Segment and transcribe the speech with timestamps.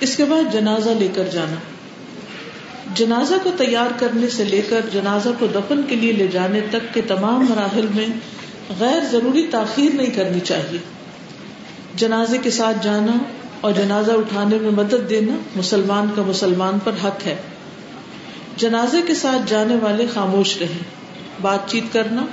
[0.00, 1.54] اس کے بعد جنازہ لے کر جانا۔
[2.94, 6.94] جنازہ کو تیار کرنے سے لے کر جنازہ کو دفن کے لیے لے جانے تک
[6.94, 8.06] کے تمام مراحل میں
[8.80, 10.78] غیر ضروری تاخیر نہیں کرنی چاہیے۔
[11.94, 13.12] جنازے کے ساتھ جانا
[13.60, 17.36] اور جنازہ اٹھانے میں مدد دینا مسلمان کا مسلمان پر حق ہے۔
[18.56, 20.82] جنازے کے ساتھ جانے والے خاموش رہیں۔
[21.42, 22.26] بات چیت کرنا،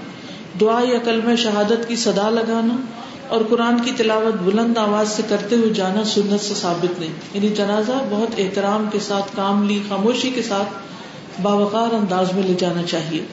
[0.61, 2.96] دعا یا کلمہ شہادت کی صدا لگانا
[3.27, 7.49] اور قرآن کی تلاوت بلند آواز سے کرتے ہوئے جانا سنت سے ثابت نہیں۔ یعنی
[7.49, 10.69] جنازہ بہت احترام کے ساتھ، کام لی، خاموشی کے ساتھ
[11.41, 13.25] باوقار انداز میں لے جانا چاہیے۔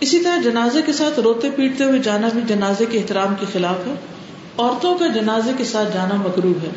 [0.00, 3.86] اسی طرح جنازے کے ساتھ روتے پیٹتے ہوئے جانا بھی جنازے کے احترام کے خلاف
[3.86, 3.94] ہے۔
[4.58, 6.70] عورتوں کا جنازے کے ساتھ جانا مکرو ہے۔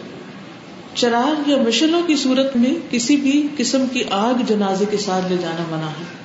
[0.96, 5.38] چراغ یا مشنوں کی صورت میں کسی بھی قسم کی آگ جنازے کے ساتھ لے
[5.42, 6.21] جانا منع ہے۔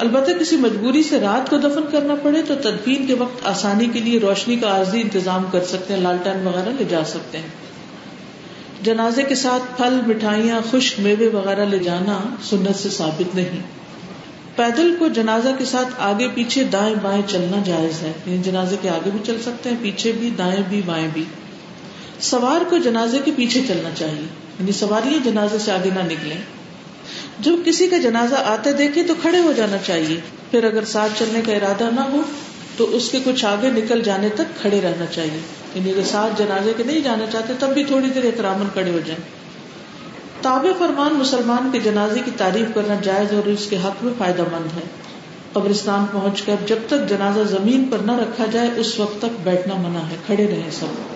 [0.00, 3.98] البتہ کسی مجبوری سے رات کو دفن کرنا پڑے تو تدفین کے وقت آسانی کے
[3.98, 7.46] لیے روشنی کا عارضی انتظام کر سکتے ہیں لالٹین وغیرہ لے جا سکتے ہیں۔
[8.82, 13.62] جنازے کے ساتھ پھل، مٹھائیاں، خشک میوے وغیرہ لے جانا سنت سے ثابت نہیں۔
[14.56, 18.88] پیدل کو جنازہ کے ساتھ آگے پیچھے دائیں بائیں چلنا جائز ہے۔ یعنی جنازے کے
[18.88, 21.24] آگے بھی چل سکتے ہیں، پیچھے بھی، دائیں بھی، بائیں بھی۔
[22.20, 24.26] سوار کو جنازے کے پیچھے چلنا چاہیے۔
[24.60, 26.59] یعنی سواریاں جنازے سے آگے نہ نکلیں۔
[27.38, 31.40] جب کسی کا جنازہ آتے دیکھے تو کھڑے ہو جانا چاہیے۔ پھر اگر ساتھ چلنے
[31.46, 32.22] کا ارادہ نہ ہو
[32.76, 35.40] تو اس کے کچھ آگے نکل جانے تک کھڑے رہنا چاہیے۔
[35.74, 38.98] یعنی اگر ساتھ جنازے کے نہیں جانا چاہتے تب بھی تھوڑی دیر احترام کھڑے ہو
[39.06, 39.40] جائیں۔
[40.42, 44.42] تاب فرمان مسلمان کے جنازے کی تعریف کرنا جائز اور اس کے حق میں فائدہ
[44.42, 44.82] مند ہے۔
[45.52, 49.74] قبرستان پہنچ کر جب تک جنازہ زمین پر نہ رکھا جائے، اس وقت تک بیٹھنا
[49.74, 51.09] منع ہے، کھڑے رہے سب۔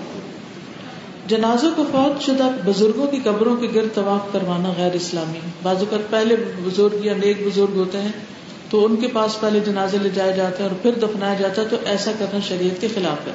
[1.29, 6.11] جنازوں کو فوت شدہ بزرگوں کی قبروں کے گرد طواف کروانا غیر اسلامی بعض اوقات
[6.11, 8.13] پہلے بزرگ یا نیک بزرگ ہوتے ہیں
[8.71, 11.67] تو ان کے پاس پہلے جنازے لے جائے جاتے ہیں اور پھر دفنایا جاتا ہے
[11.71, 13.33] تو ایسا کرنا شریعت کے خلاف ہے۔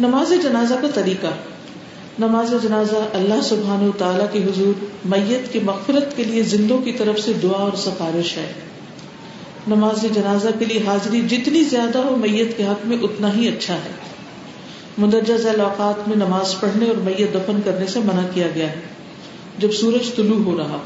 [0.00, 1.26] نماز جنازہ کا طریقہ۔
[2.18, 6.92] نماز جنازہ اللہ سبحان و تعالیٰ کی حضور میت کی مغفرت کے لیے زندوں کی
[6.92, 8.52] طرف سے دعا اور سفارش ہے۔
[9.68, 13.74] نماز جنازہ کے لیے حاضری جتنی زیادہ ہو میت کے حق میں اتنا ہی اچھا
[13.74, 14.15] ہے۔
[14.98, 18.80] مندرجہ ذیل اوقات میں نماز پڑھنے اور میت دفن کرنے سے منع کیا گیا ہے۔
[19.58, 20.78] جب سورج طلوع ہو رہا،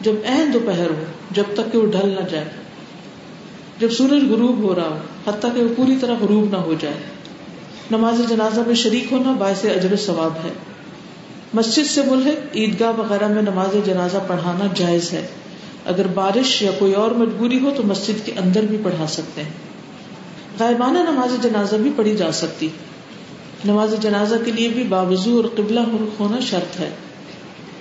[0.00, 2.44] جب اہم دوپہر ہو، جب تک کہ وہ ڈھل نہ جائے۔
[3.78, 6.94] جب سورج غروب ہو رہا ہو، حتیٰ کہ وہ پوری طرح غروب نہ ہو جائے۔
[7.90, 10.50] نماز جنازہ میں شریک ہونا باعث اجر ثواب ہے۔
[11.54, 15.26] مسجد سے ملحق عیدگاہ وغیرہ میں نماز جنازہ پڑھانا جائز ہے۔
[15.84, 19.50] اگر بارش یا کوئی اور مجبوری ہو تو مسجد کے اندر بھی پڑھا سکتے ہیں۔
[20.60, 22.68] غائبانہ نماز جنازہ بھی پڑھی جا سکتی۔
[23.64, 25.80] نماز جنازہ کے لیے بھی باوضو اور قبلہ
[26.20, 26.90] ہونا شرط ہے۔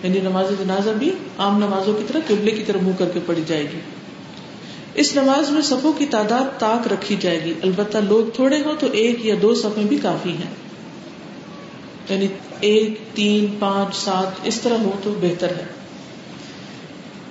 [0.03, 3.43] یعنی نماز جنازہ بھی عام نمازوں کی طرح قبلے کی طرح منہ کر کے پڑھی
[3.47, 3.79] جائے گی۔
[4.93, 8.87] اس نماز میں صفوں کی تعداد تاک رکھی جائے گی۔ البتہ لوگ تھوڑے ہوں تو
[8.91, 10.55] ایک یا دو صفیں بھی کافی ہیں۔
[12.09, 12.27] یعنی
[12.59, 15.65] ایک، تین، پانچ، سات، اس طرح ہو تو بہتر ہے۔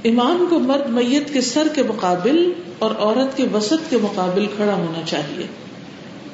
[0.05, 4.75] امام کو مرد میت کے سر کے مقابل اور عورت کے وسط کے مقابل کھڑا
[4.75, 5.47] ہونا چاہیے۔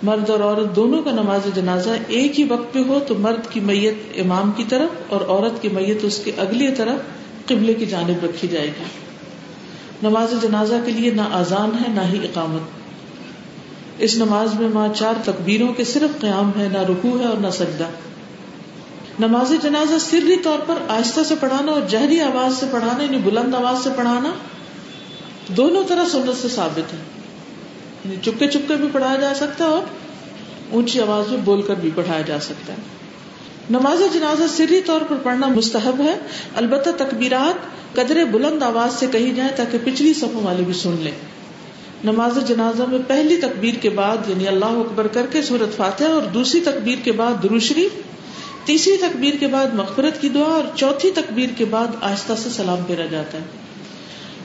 [0.03, 3.61] مرد اور عورت دونوں کا نماز جنازہ ایک ہی وقت پہ ہو تو مرد کی
[3.61, 6.99] میت امام کی طرف اور عورت کی میت اس کے اگلی طرف
[7.49, 8.85] قبلے کی جانب رکھی جائے گی۔
[10.03, 12.61] نماز جنازہ کے لیے نہ آزان ہے نہ ہی اقامت۔
[13.99, 17.51] اس نماز میں ماں چار تکبیروں کے صرف قیام ہے، نہ رکو ہے اور نہ
[17.51, 17.89] سجدہ۔
[19.19, 23.55] نماز جنازہ سری طور پر آہستہ سے پڑھانا اور جہری آواز سے پڑھانا یعنی بلند
[23.55, 24.31] آواز سے پڑھانا،
[25.49, 27.12] دونوں طرح سنت سے ثابت ہے۔
[28.05, 29.83] یعنی چپکے چپکے بھی پڑھایا جا سکتا ہے اور
[30.71, 32.79] اونچی آواز میں بول کر بھی پڑھایا جا سکتا ہے۔
[33.71, 36.19] نماز جنازہ سری طور پر پڑھنا مستحب ہے۔
[36.57, 37.55] البتہ تکبیرات
[37.97, 41.13] قدرے بلند آواز سے کہی جائے تاکہ پچھلی صفوں والے بھی سن لیں۔
[42.05, 46.23] نماز جنازہ میں پہلی تکبیر کے بعد یعنی اللہ اکبر کر کے سورت فاتح اور
[46.23, 47.89] دوسری تکبیر کے بعد دروشری
[48.65, 52.79] تیسری تکبیر کے بعد مغفرت کی دعا اور چوتھی تکبیر کے بعد آہستہ سے سلام
[52.87, 53.62] پھیرا جاتا ہے۔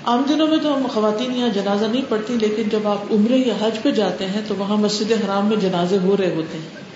[0.07, 3.53] عام دنوں میں تو ہم خواتین یہاں جنازہ نہیں پڑتی لیکن جب آپ عمرے یا
[3.62, 6.88] حج پہ جاتے ہیں تو وہاں مسجد حرام میں جنازے ہو رہے ہوتے ہیں۔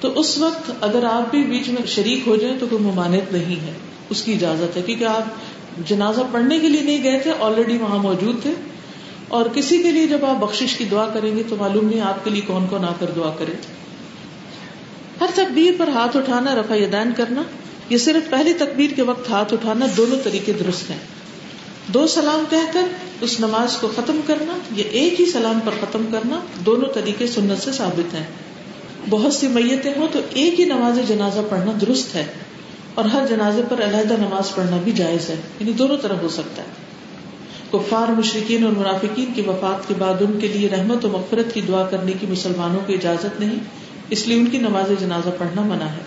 [0.00, 3.66] تو اس وقت اگر آپ بھی بیچ میں شریک ہو جائیں تو کوئی ممانعت نہیں
[3.66, 3.72] ہے،
[4.10, 5.22] اس کی اجازت ہے، کیونکہ آپ
[5.88, 8.52] جنازہ پڑھنے کے لیے نہیں گئے تھے آلریڈی وہاں موجود تھے۔
[9.28, 12.24] اور کسی کے لیے جب آپ بخش کی دعا کریں گے تو معلوم نہیں آپ
[12.24, 13.52] کے لیے کون کون آ کر دعا کرے۔
[15.20, 17.42] ہر تکبیر پر ہاتھ اٹھانا رفا دین کرنا،
[17.90, 21.17] یہ صرف پہلی تکبیر کے وقت ہاتھ اٹھانا دونوں طریقے درست ہیں۔
[21.88, 22.86] دو سلام کہہ کر
[23.20, 27.64] اس نماز کو ختم کرنا یا ایک ہی سلام پر ختم کرنا دونوں طریقے سنت
[27.64, 28.26] سے ثابت ہیں۔
[29.10, 32.24] بہت سی میتیں ہوں تو ایک ہی نماز جنازہ پڑھنا درست ہے
[32.94, 36.62] اور ہر جنازے پر علیحدہ نماز پڑھنا بھی جائز ہے۔ یعنی دونوں طرح ہو سکتا
[36.62, 36.68] ہے۔
[37.72, 41.60] کفار مشرقین اور منافقین کی وفات کے بعد ان کے لیے رحمت و مغفرت کی
[41.60, 43.58] دعا کرنے کی مسلمانوں کی اجازت نہیں،
[44.10, 46.02] اس لیے ان کی نماز جنازہ پڑھنا منع ہے۔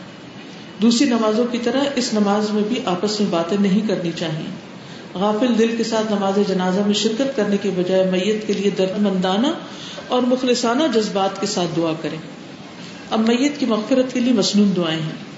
[0.81, 4.70] دوسری نمازوں کی طرح اس نماز میں بھی آپس میں باتیں نہیں کرنی چاہیے۔
[5.15, 9.01] غافل دل کے ساتھ نماز جنازہ میں شرکت کرنے کے بجائے میت کے لیے درد
[9.01, 9.47] مندانہ
[10.07, 12.17] اور مخلصانہ جذبات کے ساتھ دعا کریں۔
[13.09, 15.31] اب میت کی مغفرت کے لیے مصنون دعائیں ہیں۔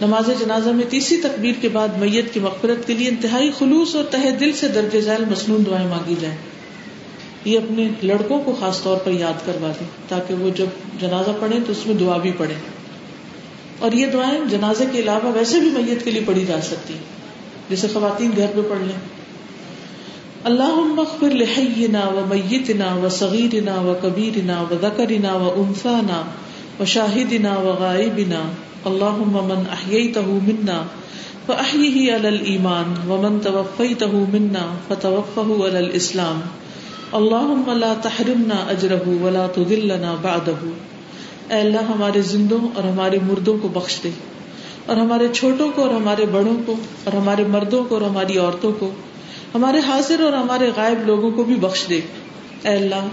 [0.00, 4.04] نماز جنازہ میں تیسری تکبیر کے بعد میت کی مغفرت کے لیے انتہائی خلوص اور
[4.04, 6.36] تہ دل سے درج ذیل مصنون دعائیں مانگی جائیں۔
[7.44, 11.58] یہ اپنے لڑکوں کو خاص طور پر یاد کروا دیں تاکہ وہ جب جنازہ پڑھے
[11.66, 12.54] تو اس میں دعا بھی پڑھے
[13.78, 16.94] اور یہ دعائیں جنازے کے علاوہ ویسے بھی میت کے لیے پڑھی جا سکتی
[17.70, 18.96] جیسے خواتین گھر پہ پڑھ لیں۔
[20.44, 26.22] اللہ مغفر لحینا و میتنا و صغیرنا و کبیرنا و ذکرنا و انفانا
[26.80, 28.42] و شاہدنا و غائبنا۔
[28.84, 30.82] اللہم من احییتہ منا
[31.46, 36.40] فاحیہ علی الایمان ومن توفیتہ منا فتوفہ علی الاسلام۔
[37.12, 40.50] اللہم لا تحرمنا اجرہ ولا تذلنا بعدہ
[41.48, 44.10] اے اللہ ہمارے زندوں اور ہمارے مردوں کو بخش دے۔
[44.90, 48.72] اور ہمارے چھوٹوں کو اور ہمارے بڑوں کو اور ہمارے مردوں کو اور ہماری عورتوں
[48.78, 48.90] کو،
[49.54, 52.00] ہمارے حاضر اور ہمارے غائب لوگوں کو بھی بخش دے۔
[52.62, 53.06] اے اللہ،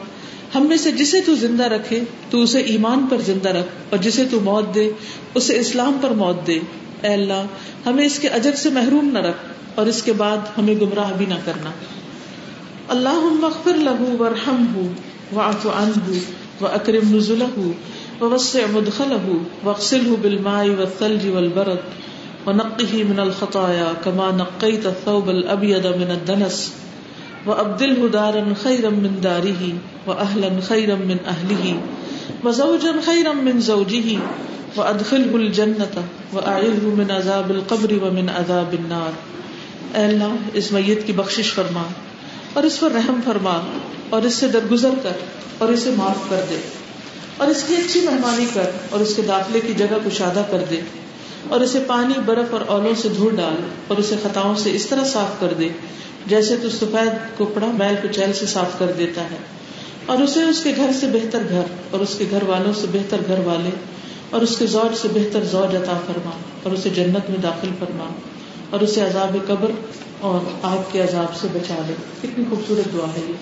[0.56, 4.26] ہم میں سے جسے تو زندہ رکھے، تو اسے ایمان پر زندہ رکھ، اور جسے
[4.32, 4.90] تو موت دے،
[5.36, 6.60] اسے اسلام پر موت دے۔
[7.02, 7.44] اے اللہ،
[7.86, 9.46] ہمیں اس کے اجر سے محروم نہ رکھ،
[9.76, 11.72] اور اس کے بعد ہمیں گمراہ بھی نہ کرنا۔
[12.90, 14.88] اللہ مغفر لہو ورحم ہو
[15.34, 16.20] واف ان
[16.62, 17.50] و اکرم نزلہ
[18.22, 19.26] ووسع مدخله
[19.64, 21.80] واغسله بالماء والثلج والبرد
[22.48, 26.74] ونقه من الخطايا كما نقيت الثوب الأبيض من الدنس
[27.46, 29.74] وأبدله دارا خيرا من داره
[30.08, 31.80] وأهلا خيرا من أهله
[32.44, 34.18] وزوجا خيرا من زوجه
[34.76, 35.96] وأدخله الجنة
[36.34, 39.12] وأعذه من عذاب القبر ومن عذاب النار
[39.94, 41.84] اے اللہ، اس میت کی بخشش فرما
[42.54, 43.62] اور اس پر رحم فرما
[44.10, 45.24] اور اس سے درگزر کر
[45.58, 46.56] اور اسے معاف کر دے۔
[47.38, 50.82] اور اس کی اچھی مہمانی کر اور اس کے داخلے کی جگہ کشادہ کر دے
[51.50, 53.56] اور اسے پانی، برف اور اولوں سے دھو ڈال
[53.88, 55.70] اور اسے خطاؤں سے اس طرح صاف کر دے
[56.26, 59.38] جیسے تو سفید کپڑا میل کچیل سے صاف کر دیتا ہے۔
[60.06, 63.18] اور اسے اس کے گھر سے بہتر گھر اور اس کے گھر والوں سے بہتر
[63.28, 63.70] گھر والے
[64.30, 66.32] اور اس کے زوج سے بہتر زوج عطا فرما
[66.64, 68.10] اور اسے جنت میں داخل فرما
[68.70, 69.72] اور اسے عذاب قبر
[70.20, 73.34] اور آگ کے عذاب سے بچا لے کتنی خوبصورت دعا ہے یہ۔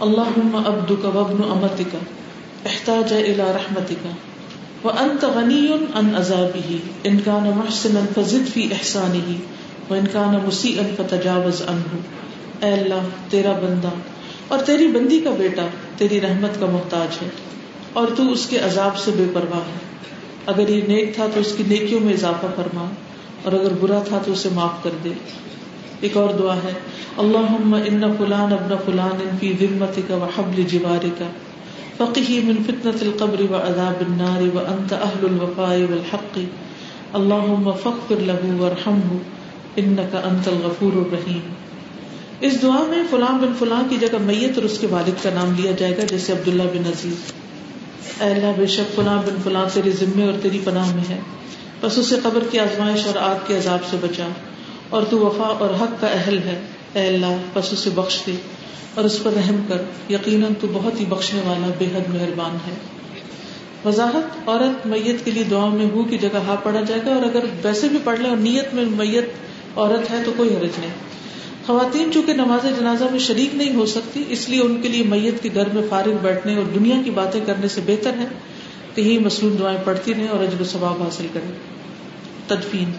[0.00, 1.98] اللہ ابد کا وبن امت کا
[2.66, 4.06] احتاج الى رحمتك
[4.84, 9.32] وانت غنی عن عذابه۔ ان كان محسنا فزد في احسانه
[9.90, 11.98] وان كان مسيئا فتجاوز عنه۔
[12.60, 13.88] اے اللہ، تیرا بندہ
[14.48, 15.66] اور تیری بندی کا بیٹا،
[15.96, 17.28] تیری رحمت کا محتاج ہے۔
[17.92, 19.78] اور تو اس کے عذاب سے بے پرواہ ہے۔
[20.46, 22.90] اگر یہ نیک تھا تو اس کی نیکیوں میں اضافہ فرما۔
[23.42, 25.10] اور اگر برا تھا تو اسے معاف کر دے۔
[26.00, 26.72] ایک اور دعا ہے،
[27.16, 31.22] اللہم ان فلان ابن فلان ان کی فی ذمتک وحبل جوارک۔
[31.96, 36.38] فقه من فتنة القبر وعذاب النار وأنت أهل الوفاء والحق.
[37.14, 39.16] اللهم فاغفر له وارحمه،
[39.78, 41.40] إنك أنت الغفور الرحيم.
[42.40, 45.52] اس دعا میں فلاں بن فلاں کی جگہ میت اور اس کے والد کا نام
[45.56, 47.32] لیا جائے گا، جیسے عبداللہ بن عزیز.
[48.20, 51.18] اے اللہ، بے شک فلاں بن فلاں تیرے ذمے اور تیری پناہ میں ہے.
[51.80, 54.28] بس اسے قبر کی آزمائش اور آگ کے عذاب سے بچا،
[54.88, 56.60] اور تو وفا اور حق کا اہل ہے.
[56.94, 58.32] اے اللہ، بس اسے بخش دے
[58.94, 62.74] اور اس پر رحم کر۔ یقیناً تو بہت ہی بخشنے والا بے حد مہربان ہے۔
[63.84, 67.22] وضاحت، عورت میت کے لیے دعا میں ہو کی جگہ ہا پڑا جائے گا اور
[67.22, 69.24] اگر ویسے بھی پڑھ لے اور نیت میں میت
[69.76, 70.90] عورت ہے تو کوئی حرج نہیں۔
[71.66, 75.42] خواتین چونکہ نماز جنازہ میں شریک نہیں ہو سکتی، اس لیے ان کے لیے میت
[75.42, 78.26] کے گھر میں فارغ بیٹھنے اور دنیا کی باتیں کرنے سے بہتر ہے۔
[78.94, 81.50] کہ یہی مصنوع دعائیں پڑھتی رہیں اور اجر و ثواب حاصل کریں۔
[82.46, 82.90] تدفین۔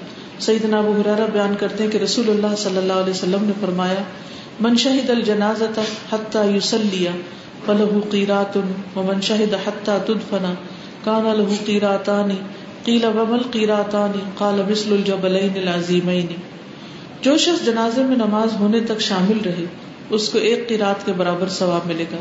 [0.46, 4.02] سعید نابو حرارہ بیان کرتے ہیں کہ رسول اللہ صلی اللہ علیہ وسلم نے فرمایا،
[4.62, 5.80] من شہد الجنازت
[6.12, 7.12] حتی یسلیا
[7.66, 8.58] فلہو قیرات
[8.96, 10.54] ومن شہد حتی تدفنا
[11.04, 12.40] کان لہو قیراتانی
[12.86, 16.34] قیل ومل قیراتانی قال مثل الجبلین العظیمین.
[17.22, 19.66] جو شخص جنازے میں نماز ہونے تک شامل رہے،
[20.10, 22.18] اس کو ایک قیرات کے برابر ثواب ملے گا،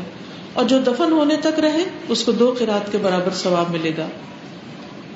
[0.53, 4.07] اور جو دفن ہونے تک رہے، اس کو دو قیرات کے برابر ثواب ملے گا۔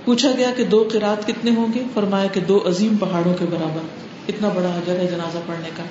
[0.08, 3.80] پوچھا گیا کہ دو قیرات کتنے ہوں گے؟ فرمایا کہ دو عظیم پہاڑوں کے برابر۔
[4.28, 5.84] اتنا بڑا حجر ہے جنازہ پڑھنے کا۔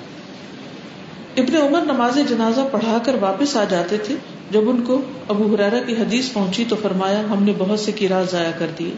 [1.37, 4.15] ابن عمر نماز جنازہ پڑھا کر واپس آ جاتے تھے۔
[4.51, 8.07] جب ان کو ابو حرارا کی حدیث پہنچی تو فرمایا، ہم نے بہت سے کی
[8.31, 8.91] ضائع کر دیے۔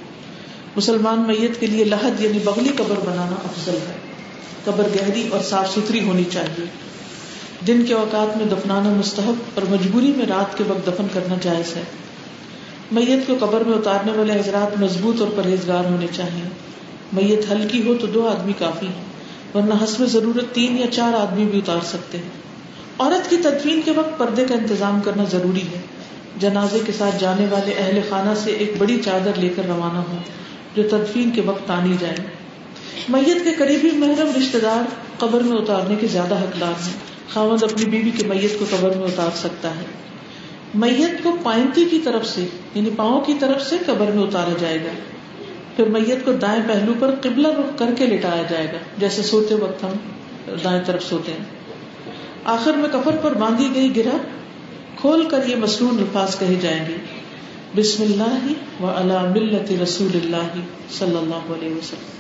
[0.76, 3.98] مسلمان میت کے لیے لحد یعنی بغلی قبر بنانا افضل ہے۔
[4.64, 6.66] قبر گہری اور صاف ستھری ہونی چاہیے۔
[7.68, 11.76] دن کے اوقات میں دفنانا مستحب اور مجبوری میں رات کے وقت دفن کرنا جائز
[11.76, 11.84] ہے۔
[12.92, 16.50] میت کو قبر میں اتارنے والے حضرات مضبوط اور پرہیزگار ہونے چاہیے
[17.14, 19.06] میت ہلکی ہو تو دو آدمی کافی ہیں،
[19.56, 22.30] ورنہ حسب ضرورت تین یا چار آدمی بھی اتار سکتے ہیں۔
[23.00, 25.82] عورت کی تدفین کے وقت پردے کا انتظام کرنا ضروری ہے۔
[26.38, 30.18] جنازے کے ساتھ جانے والے اہل خانہ سے ایک بڑی چادر لے کر روانہ ہو
[30.76, 32.18] جو تدفین کے وقت آنی جائیں
[33.10, 34.84] میت کے قریبی محرم رشتے دار
[35.20, 36.94] قبر میں اتارنے کے زیادہ حقدار ہیں۔
[37.34, 40.09] خامد اپنی بیوی کی میت کو قبر میں اتار سکتا ہے۔
[40.76, 44.82] میت کو پائنتی کی طرف سے یعنی پاؤں کی طرف سے قبر میں اتارا جائے
[44.82, 44.90] گا۔
[45.76, 49.56] پھر میت کو دائیں پہلو پر قبلہ رخ کر کے لٹایا جائے گا، جیسے سوتے
[49.56, 49.90] وقت ہم
[50.64, 51.46] دائیں طرف سوتے ہیں۔
[52.44, 54.18] آخر میں کفر پر باندھی گئی گرا
[55.02, 56.96] کھول کر یہ مصنون الفاظ کہے جائیں گے۔
[57.76, 58.48] بسم اللہ
[58.84, 60.60] و علا ملت رسول اللہ
[60.92, 62.20] صلی اللہ علیہ وسلم۔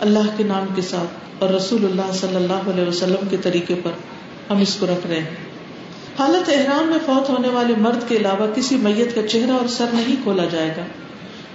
[0.00, 3.90] اللہ کے نام کے ساتھ اور رسول اللہ صلی اللہ علیہ وسلم کے طریقے پر
[4.50, 5.51] ہم اس کو رکھ رہے ہیں۔
[6.18, 9.86] حالت احرام میں فوت ہونے والے مرد کے علاوہ کسی میت کا چہرہ اور سر
[9.92, 10.82] نہیں کھولا جائے گا۔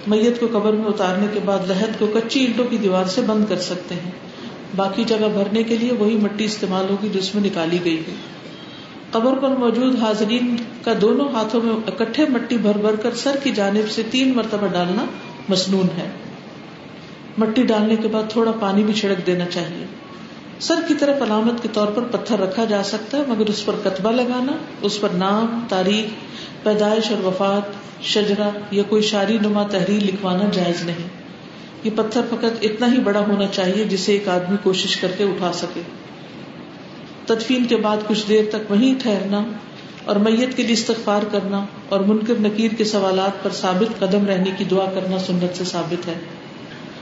[0.07, 3.45] میت کو قبر میں اتارنے کے بعد لہد کو کچی اینٹوں کی دیوار سے بند
[3.49, 4.11] کر سکتے ہیں۔
[4.75, 8.15] باقی جگہ بھرنے کے لیے وہی مٹی استعمال ہوگی جو اس میں نکالی گئی ہے۔
[9.11, 13.51] قبر پر موجود حاضرین کا دونوں ہاتھوں میں اکٹھے مٹی بھر بھر کر سر کی
[13.51, 15.05] جانب سے تین مرتبہ ڈالنا
[15.49, 16.09] مصنون ہے۔
[17.37, 19.85] مٹی ڈالنے کے بعد تھوڑا پانی بھی چھڑک دینا چاہیے۔
[20.59, 23.75] سر کی طرف علامت کے طور پر پتھر رکھا جا سکتا ہے، مگر اس پر
[23.83, 26.09] کتبہ لگانا، اس پر نام، تاریخ،
[26.63, 31.07] پیدائش اور وفات شجرا یا کوئی شاری نما تحریر لکھوانا جائز نہیں۔
[31.83, 35.53] یہ پتھر فقط اتنا ہی بڑا ہونا چاہیے جسے ایک آدمی کوشش کر کے اٹھا
[35.53, 35.81] سکے۔
[37.25, 39.43] تدفین کے بعد کچھ دیر تک وہیں ٹھہرنا
[40.05, 44.51] اور میت کے لیے استغفار کرنا اور منکر نکیر کے سوالات پر ثابت قدم رہنے
[44.57, 46.13] کی دعا کرنا سنت سے ثابت ہے۔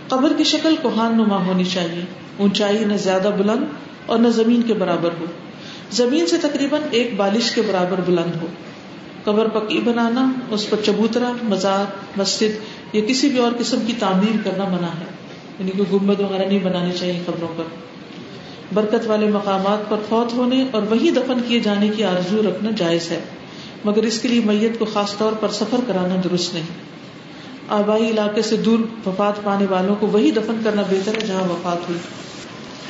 [0.08, 3.63] قبر کی شکل کوہان نما ہونی چاہیے۔ اونچائی نہ زیادہ بلند
[4.06, 5.25] اور نہ زمین کے برابر ہو۔
[5.92, 8.48] زمین سے تقریباً ایک بالش کے برابر بلند ہو۔
[9.24, 11.86] قبر پکی بنانا، اس پر چبوترا، مزار،
[12.18, 12.60] مسجد
[12.94, 15.06] یا کسی بھی اور قسم کی تعمیر کرنا منع ہے۔
[15.60, 17.63] یعنی کوئی گمبد وغیرہ نہیں بنانی چاہیے قبروں پر۔
[18.74, 23.12] برکت والے مقامات پر فوت ہونے اور وہی دفن کیے جانے کی آرزو رکھنا جائز
[23.12, 23.20] ہے۔
[23.86, 26.63] مگر اس کے لیے میت کو خاص طور پر سفر کرانا درست نہیں۔
[27.70, 31.89] آبائی علاقے سے دور وفات پانے والوں کو وہی دفن کرنا بہتر ہے جہاں وفات
[31.89, 32.00] ہوئی۔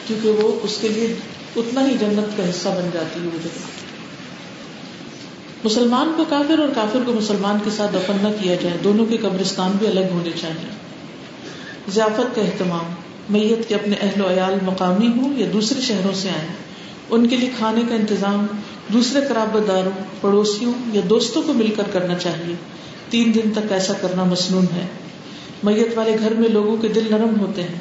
[0.08, 1.16] کیونکہ وہ اس کے لیے
[1.56, 3.86] اتنا ہی جنت کا حصہ بن جاتی ہے وہ جگہ۔
[5.64, 9.18] مسلمان کو کافر اور کافر کو مسلمان کے ساتھ دفن نہ کیا جائے، دونوں کے
[9.18, 10.70] قبرستان بھی الگ ہونے چاہیے۔
[11.92, 12.94] ضیافت کا اہتمام،
[13.30, 16.48] میت کے اپنے اہل و عیال مقامی ہوں یا دوسرے شہروں سے آئے
[17.10, 18.46] ان کے لیے کھانے کا انتظام
[18.94, 22.56] دوسرے قرابت داروں، پڑوسیوں یا دوستوں کو مل کر کرنا چاہیے۔
[23.10, 24.88] تین دن تک ایسا کرنا مصنون ہے۔
[25.64, 27.80] میت والے گھر میں لوگوں کے دل نرم ہوتے ہیں۔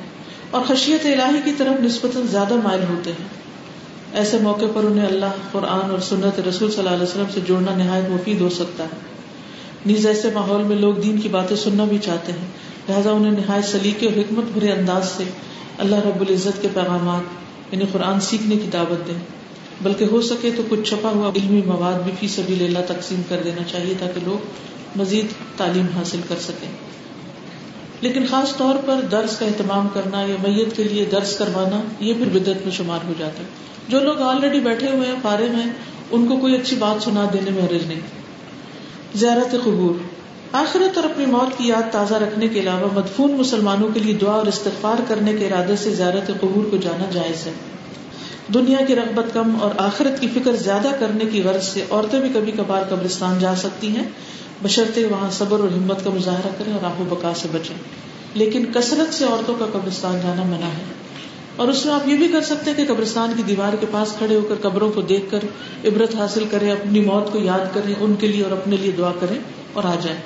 [0.54, 3.28] اور خشیت الہی کی طرف نسبتاً زیادہ مائل ہوتے ہیں۔
[4.12, 7.74] ایسے موقع پر انہیں اللہ، قرآن اور سنت رسول صلی اللہ علیہ وسلم سے جوڑنا
[7.74, 8.96] نہایت مفید ہو سکتا ہے۔
[9.86, 12.46] نیز ایسے ماحول میں لوگ دین کی باتیں سننا بھی چاہتے ہیں۔
[12.88, 15.24] لہٰذا انہیں نہایت سلیقے اور حکمت بھرے انداز سے
[15.78, 19.18] اللہ رب العزت کے پیغامات یعنی قرآن سیکھنے کی دعوت دیں۔
[19.82, 23.40] بلکہ ہو سکے تو کچھ چھپا ہوا علمی مواد بھی فی سبھی اللہ تقسیم کر
[23.44, 24.46] دینا چاہیے تاکہ لوگ
[24.96, 26.68] مزید تعلیم حاصل کر سکیں۔
[28.04, 32.14] لیکن خاص طور پر درس کا اہتمام کرنا یا میت کے لیے درس کروانا، یہ
[32.14, 33.48] پھر بدعت میں شمار ہو جاتا ہے۔
[33.88, 35.72] جو لوگ آلریڈی بیٹھے ہوئے ہیں فارغ ہیں
[36.10, 38.00] ان کو کوئی اچھی بات سنا دینے میں حرج نہیں۔
[39.14, 40.02] زیارت قبور۔
[40.52, 44.32] آخرت اور اپنی موت کی یاد تازہ رکھنے کے علاوہ مدفون مسلمانوں کے لیے دعا
[44.32, 47.52] اور استغفار کرنے کے ارادے سے زیارت قبور کو جانا جائز ہے۔
[48.54, 52.28] دنیا کی رغبت کم اور آخرت کی فکر زیادہ کرنے کی غرض سے عورتیں بھی
[52.34, 54.04] کبھی کبھار قبرستان جا سکتی ہیں۔
[54.62, 57.76] بشرطے وہاں صبر اور ہمت کا مظاہرہ کریں اور آہ بکا سے بچیں۔
[58.34, 60.84] لیکن کثرت سے عورتوں کا قبرستان جانا منع ہے۔
[61.56, 64.12] اور اس میں آپ یہ بھی کر سکتے ہیں کہ قبرستان کی دیوار کے پاس
[64.18, 65.38] کھڑے ہو کر قبروں کو دیکھ کر
[65.84, 69.12] عبرت حاصل کریں، اپنی موت کو یاد کریں، ان کے لیے اور اپنے لیے دعا
[69.20, 69.38] کریں
[69.72, 70.20] اور آ جائیں۔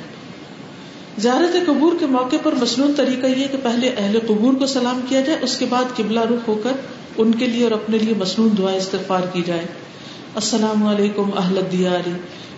[1.19, 5.21] زیارت قبور کے موقع پر مصنون طریقہ یہ کہ پہلے اہل قبور کو سلام کیا
[5.21, 6.73] جائے، اس کے بعد قبلہ رخ ہو کر
[7.17, 9.67] ان کے لیے اور اپنے لیے مصنون دعا استغفار کی جائے۔
[10.35, 12.13] السلام علیکم اہل دیاری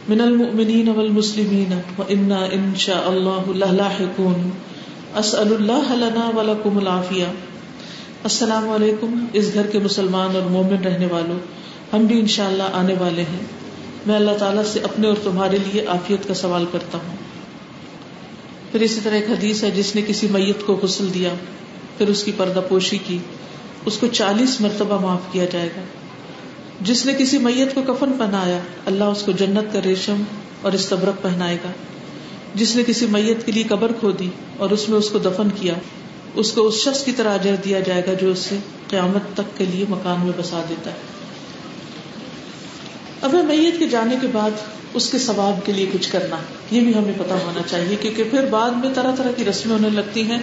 [0.09, 4.51] من المؤمنین والمسلمین وإنا ان شاء اللہ لاحقون
[5.15, 7.25] اسأل اللہ لنا ولکم العافیہ.
[8.25, 11.39] السلام علیکم اس گھر کے مسلمان اور مومن رہنے والوں.
[11.93, 13.45] ہم بھی انشاءاللہ آنے والے ہیں.
[14.07, 17.17] میں اللہ تعالیٰ سے اپنے اور تمہارے لیے عافیت کا سوال کرتا ہوں.
[18.73, 21.31] پھر اسی طرح ایک حدیث ہے، جس نے کسی میت کو غسل دیا،
[21.99, 23.19] پھر اس کی پردہ پوشی کی،
[23.87, 25.81] اس کو چالیس مرتبہ معاف کیا جائے گا۔
[26.81, 30.23] جس نے کسی میت کو کفن پہنایا، اللہ اس کو جنت کا ریشم
[30.63, 31.71] اور استبرک پہنائے گا۔
[32.55, 35.49] جس نے کسی میت کے لیے قبر کھو دی اور اس میں اس کو دفن
[35.61, 35.75] کیا،
[36.35, 38.59] اس کو اس شخص کی طرح اجر دیا جائے گا جو اسے
[38.89, 40.97] قیامت تک کے لیے مکان میں بسا دیتا ہے۔
[43.21, 44.51] اب میت کے جانے کے بعد
[44.95, 46.37] اس کے ثواب کے لیے کچھ کرنا،
[46.71, 49.91] یہ بھی ہمیں پتا ہونا چاہیے، کیونکہ پھر بعد میں طرح طرح کی رسمیں ہونے
[49.91, 50.39] لگتی ہیں۔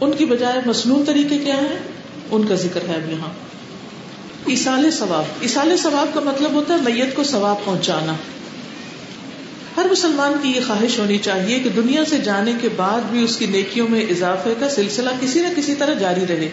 [0.00, 1.78] ان کی بجائے مصنون طریقے کیا ہیں؟
[2.30, 3.51] ان کا ذکر ہے اب یہاں۔
[4.46, 5.46] ثواب۔
[5.82, 8.14] ثواب کا مطلب ہوتا ہے میت کو ثواب پہنچانا۔
[9.76, 13.36] ہر مسلمان کی یہ خواہش ہونی چاہیے کہ دنیا سے جانے کے بعد بھی اس
[13.36, 16.48] کی نیکیوں میں اضافے کا سلسلہ کسی نہ کسی طرح جاری رہے،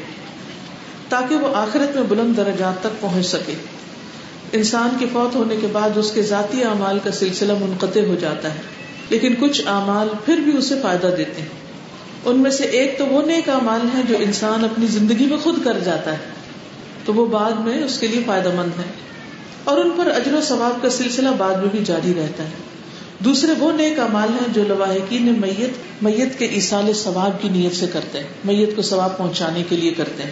[1.10, 3.54] تاکہ وہ آخرت میں بلند درجات تک پہنچ سکے۔
[4.52, 8.56] انسان کے فوت ہونے کے بعد اس کے ذاتی اعمال کا سلسلہ منقطع ہو جاتا
[8.56, 8.62] ہے،
[9.10, 11.60] لیکن کچھ اعمال پھر بھی اسے فائدہ دیتے ہیں۔
[12.26, 15.64] ان میں سے ایک تو وہ نیک اعمال ہے جو انسان اپنی زندگی میں خود
[15.64, 16.39] کر جاتا ہے۔
[17.10, 18.84] تو وہ بعد میں اس کے لیے فائدہ مند ہے
[19.64, 22.50] اور ان پر اجر و ثواب کا سلسلہ بعد میں بھی جاری رہتا ہے۔
[23.20, 27.86] دوسرے وہ نیک امال ہیں جو لواحقین میت میت کے اصال ثواب کی نیت سے
[27.94, 30.32] کرتے ہیں۔ میت کو ثواب پہنچانے کے لیے کرتے ہیں۔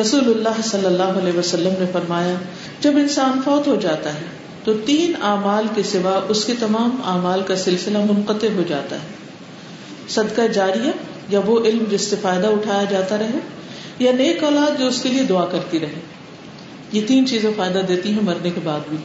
[0.00, 2.34] رسول اللہ صلی اللہ علیہ وسلم نے فرمایا،
[2.80, 4.24] جب انسان فوت ہو جاتا ہے،
[4.64, 9.06] تو تین اعمال کے سوا اس کے تمام اعمال کا سلسلہ منقطع ہو جاتا ہے۔
[10.08, 10.90] صدقہ جاریہ
[11.28, 13.38] یا وہ علم جس سے فائدہ اٹھایا جاتا رہے
[14.00, 16.00] یا نیک اولاد جو اس کے لیے دعا کرتی رہے۔
[16.92, 18.96] یہ تین چیزیں فائدہ دیتی ہیں مرنے کے بعد بھی۔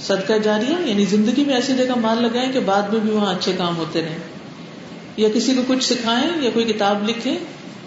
[0.00, 3.52] صدقہ جاریہ یعنی زندگی میں ایسی جگہ مال لگائیں کہ بعد میں بھی وہاں اچھے
[3.58, 4.18] کام ہوتے رہیں۔
[5.16, 7.36] یا کسی کو کچھ سکھائیں، یا کوئی کتاب لکھیں،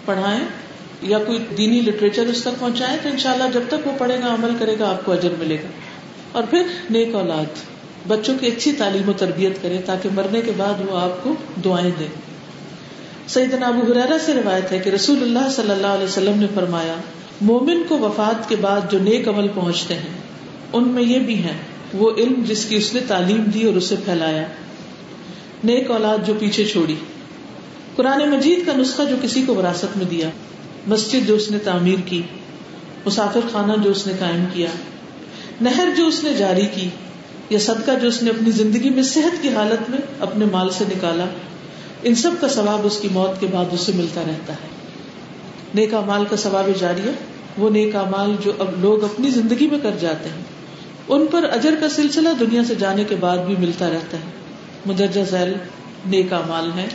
[0.04, 0.44] پڑھائیں،
[1.02, 4.50] یا کوئی دینی لٹریچر اس تک پہنچائے تو انشاءاللہ جب تک وہ پڑھے گا، عمل
[4.58, 5.68] کرے گا، آپ کو اجر ملے گا۔
[6.32, 7.44] اور پھر نیک اولاد،
[8.08, 11.90] بچوں کی اچھی تعلیم و تربیت کرے تاکہ مرنے کے بعد وہ آپ کو دعائیں
[11.98, 12.06] دے
[13.28, 16.94] سعید ابو حرارا سے روایت ہے کہ رسول اللہ صلی اللہ علیہ وسلم نے فرمایا،
[17.40, 20.20] مومن کو وفات کے بعد جو نیک عمل پہنچتے ہیں،
[20.72, 21.52] ان میں یہ بھی ہے
[21.94, 24.46] وہ علم جس کی اس نے تعلیم دی اور اسے پھیلایا۔
[25.64, 26.94] نیک اولاد جو پیچھے چھوڑی۔
[27.96, 30.28] قرآن مجید کا نسخہ جو کسی کو وراثت میں دیا۔
[30.86, 32.22] مسجد جو اس نے تعمیر کی۔
[33.06, 34.68] مسافر خانہ جو اس نے قائم کیا۔
[35.60, 36.88] نہر جو اس نے جاری کی۔
[37.50, 40.84] یا صدقہ جو اس نے اپنی زندگی میں صحت کی حالت میں اپنے مال سے
[40.96, 41.24] نکالا۔
[42.04, 44.68] ان سب کا ثواب اس کی موت کے بعد اسے ملتا رہتا ہے۔
[45.74, 47.12] نیکا مال کا ثواب جاری ہے۔
[47.58, 50.42] وہ نیکا مال جو اب لوگ اپنی زندگی میں کر جاتے ہیں،
[51.08, 54.22] ان پر اجر کا سلسلہ دنیا سے جانے کے بعد بھی ملتا رہتا ہے۔
[54.86, 55.52] مدرجہ ذیل
[56.06, 56.86] نیکا مال ہے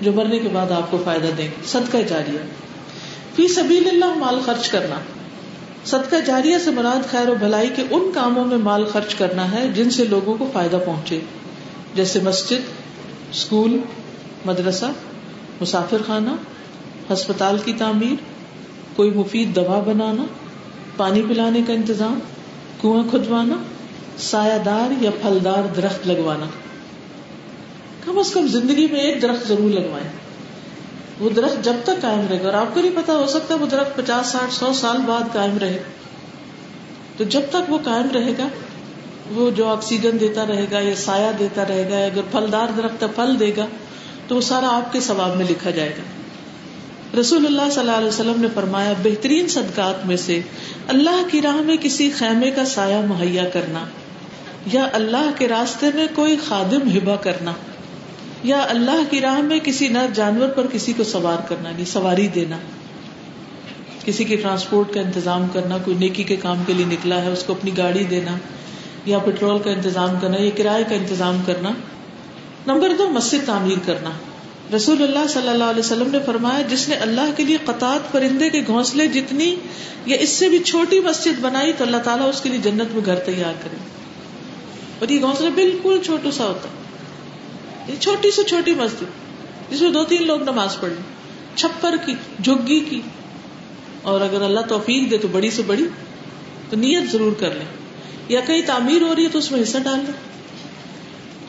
[0.00, 2.38] جو مرنے کے بعد آپ کو فائدہ دیں۔ گے صدقہ جاریہ۔
[3.34, 4.96] فی سبیل اللہ مال خرچ کرنا۔
[5.84, 9.68] صدقہ جاریہ سے مراد خیر و بھلائی کے ان کاموں میں مال خرچ کرنا ہے
[9.68, 11.20] جن سے لوگوں کو فائدہ پہنچے۔
[11.94, 12.70] جیسے مسجد،
[13.30, 13.78] اسکول
[14.44, 14.84] مدرسہ
[15.60, 16.30] مسافر خانہ
[17.12, 18.22] ہسپتال کی تعمیر،
[18.96, 20.24] کوئی مفید دوا بنانا،
[20.96, 22.18] پانی پلانے کا انتظام،
[22.80, 23.56] کنواں کھدوانا،
[24.18, 26.46] سایہ دار یا پھلدار درخت لگوانا۔
[28.04, 30.08] کم از کم زندگی میں ایک درخت ضرور لگوائیں۔
[31.20, 33.66] وہ درخت جب تک قائم رہے گا، اور آپ کو نہیں پتا، ہو سکتا وہ
[33.66, 35.82] درخت پچاس، ساٹھ، سو سال بعد قائم رہے۔
[37.16, 38.48] تو جب تک وہ قائم رہے گا،
[39.34, 43.40] وہ جو آکسیجن دیتا رہے گا یا سایہ دیتا رہے گا اگر پھلدار درخت پھل
[43.40, 43.66] دے گا
[44.28, 48.08] تو وہ سارا آپ کے ثواب میں لکھا جائے گا۔ رسول اللہ صلی اللہ علیہ
[48.08, 50.40] وسلم نے فرمایا، بہترین صدقات میں سے
[50.88, 53.84] اللہ کی راہ میں کسی خیمے کا سایہ مہیا کرنا،
[54.72, 57.52] یا اللہ کے راستے میں کوئی خادم ہبا کرنا،
[58.44, 62.28] یا اللہ کی راہ میں کسی نر جانور پر کسی کو سوار کرنا یعنی سواری
[62.28, 62.56] دینا۔
[64.04, 67.42] کسی کی ٹرانسپورٹ کا انتظام کرنا، کوئی نیکی کے کام کے لیے نکلا ہے، اس
[67.42, 68.36] کو اپنی گاڑی دینا،
[69.06, 71.70] یا پیٹرول کا انتظام کرنا، یا کرائے کا انتظام کرنا۔
[72.66, 74.10] نمبر دو، مسجد تعمیر کرنا۔
[74.76, 78.50] رسول اللہ صلی اللہ علیہ وسلم نے فرمایا، جس نے اللہ کے لیے قطعات پرندے
[78.50, 79.56] کے گھونسلے جتنی
[80.06, 83.04] یا اس سے بھی چھوٹی مسجد بنائی، تو اللہ تعالیٰ اس کے لیے جنت میں
[83.04, 83.76] گھر تیار کرے۔
[84.98, 86.68] اور یہ گھونسلہ بالکل چھوٹا سا ہوتا۔
[87.92, 89.04] یہ چھوٹی سے چھوٹی مسجد،
[89.70, 91.02] جس میں دو تین لوگ نماز پڑھ لیں
[91.54, 93.00] چھپر کی، جھگی کی۔
[94.02, 95.86] اور اگر اللہ توفیق دے تو بڑی سے بڑی،
[96.70, 97.66] تو نیت ضرور کر لیں۔
[98.28, 100.33] یا کہیں تعمیر ہو رہی ہے تو اس میں حصہ ڈال لیں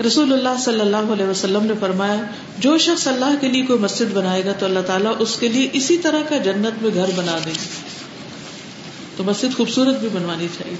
[0.08, 2.16] رسول اللہ صلی اللہ علیہ وسلم نے فرمایا،
[2.58, 5.70] جو شخص اللہ کے لیے کوئی مسجد بنائے گا تو اللہ تعالیٰ اس کے لیے
[5.74, 7.82] اسی طرح کا جنت میں گھر بنا دے گی
[9.18, 10.78] تو مسجد خوبصورت بھی بنوانی چاہیے۔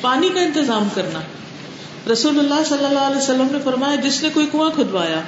[0.00, 1.20] پانی کا انتظام کرنا۔
[2.12, 5.20] رسول اللہ صلی اللہ علیہ وسلم نے فرمایا، جس نے کوئی کنواں کھدوایا،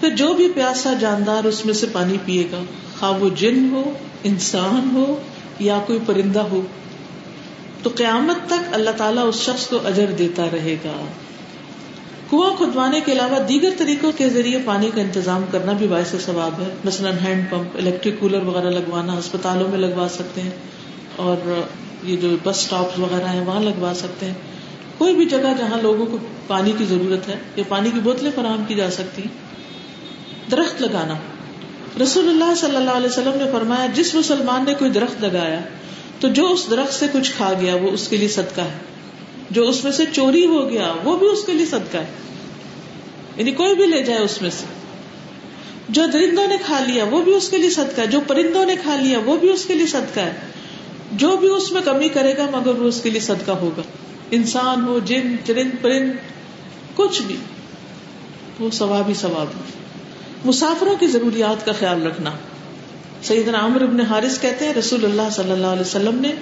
[0.00, 2.62] پھر جو بھی پیاسا جاندار اس میں سے پانی پیے گا،
[3.00, 3.92] خواہ وہ جن ہو،
[4.24, 5.20] انسان ہو،
[5.58, 6.60] یا کوئی پرندہ ہو۔
[7.82, 11.04] تو قیامت تک اللہ تعالیٰ اس شخص کو اجر دیتا رہے گا۔
[12.30, 16.60] کنواں کھدوانے کے علاوہ دیگر طریقوں کے ذریعے پانی کا انتظام کرنا بھی باعث ثواب
[16.60, 20.50] ہے۔ مثلاً ہینڈ پمپ، الیکٹرک کولر وغیرہ لگوانا اسپتالوں میں لگوا سکتے ہیں
[21.16, 21.60] اور
[22.04, 24.34] یہ جو بس اسٹاپ وغیرہ ہیں وہاں لگوا سکتے ہیں۔
[24.98, 28.64] کوئی بھی جگہ جہاں لوگوں کو پانی کی ضرورت ہے یا پانی کی بوتلیں فراہم
[28.68, 29.22] کی جا سکتی
[30.50, 31.14] درخت لگانا۔
[32.02, 35.60] رسول اللہ صلی اللہ علیہ وسلم نے فرمایا، جس مسلمان نے کوئی درخت لگایا
[36.20, 38.97] تو جو اس درخت سے کچھ کھا گیا وہ اس کے لیے صدقہ ہے۔
[39.50, 42.06] جو اس میں سے چوری ہو گیا، وہ بھی اس کے لیے صدقہ ہے۔
[43.36, 44.64] یعنی کوئی بھی لے جائے اس میں سے۔
[45.88, 48.76] جو درندوں نے کھا لیا، وہ بھی اس کے لیے صدقہ ہے۔ جو پرندوں نے
[48.82, 50.32] کھا لیا، وہ بھی اس کے لیے صدقہ ہے۔
[51.12, 53.82] جو بھی اس میں کمی کرے گا، مگر وہ اس کے لیے صدقہ ہوگا۔
[54.30, 56.12] انسان ہو، جن، چرند، پرند،
[56.94, 57.36] کچھ بھی،
[58.60, 59.46] وہ ثواب ہی ثواب
[60.44, 62.30] مسافروں کی ضروریات کا خیال رکھنا۔
[63.22, 66.32] سیدنا عمر ابن حارث کہتے ہیں، رسول اللہ صلی اللہ علیہ وسلم نے،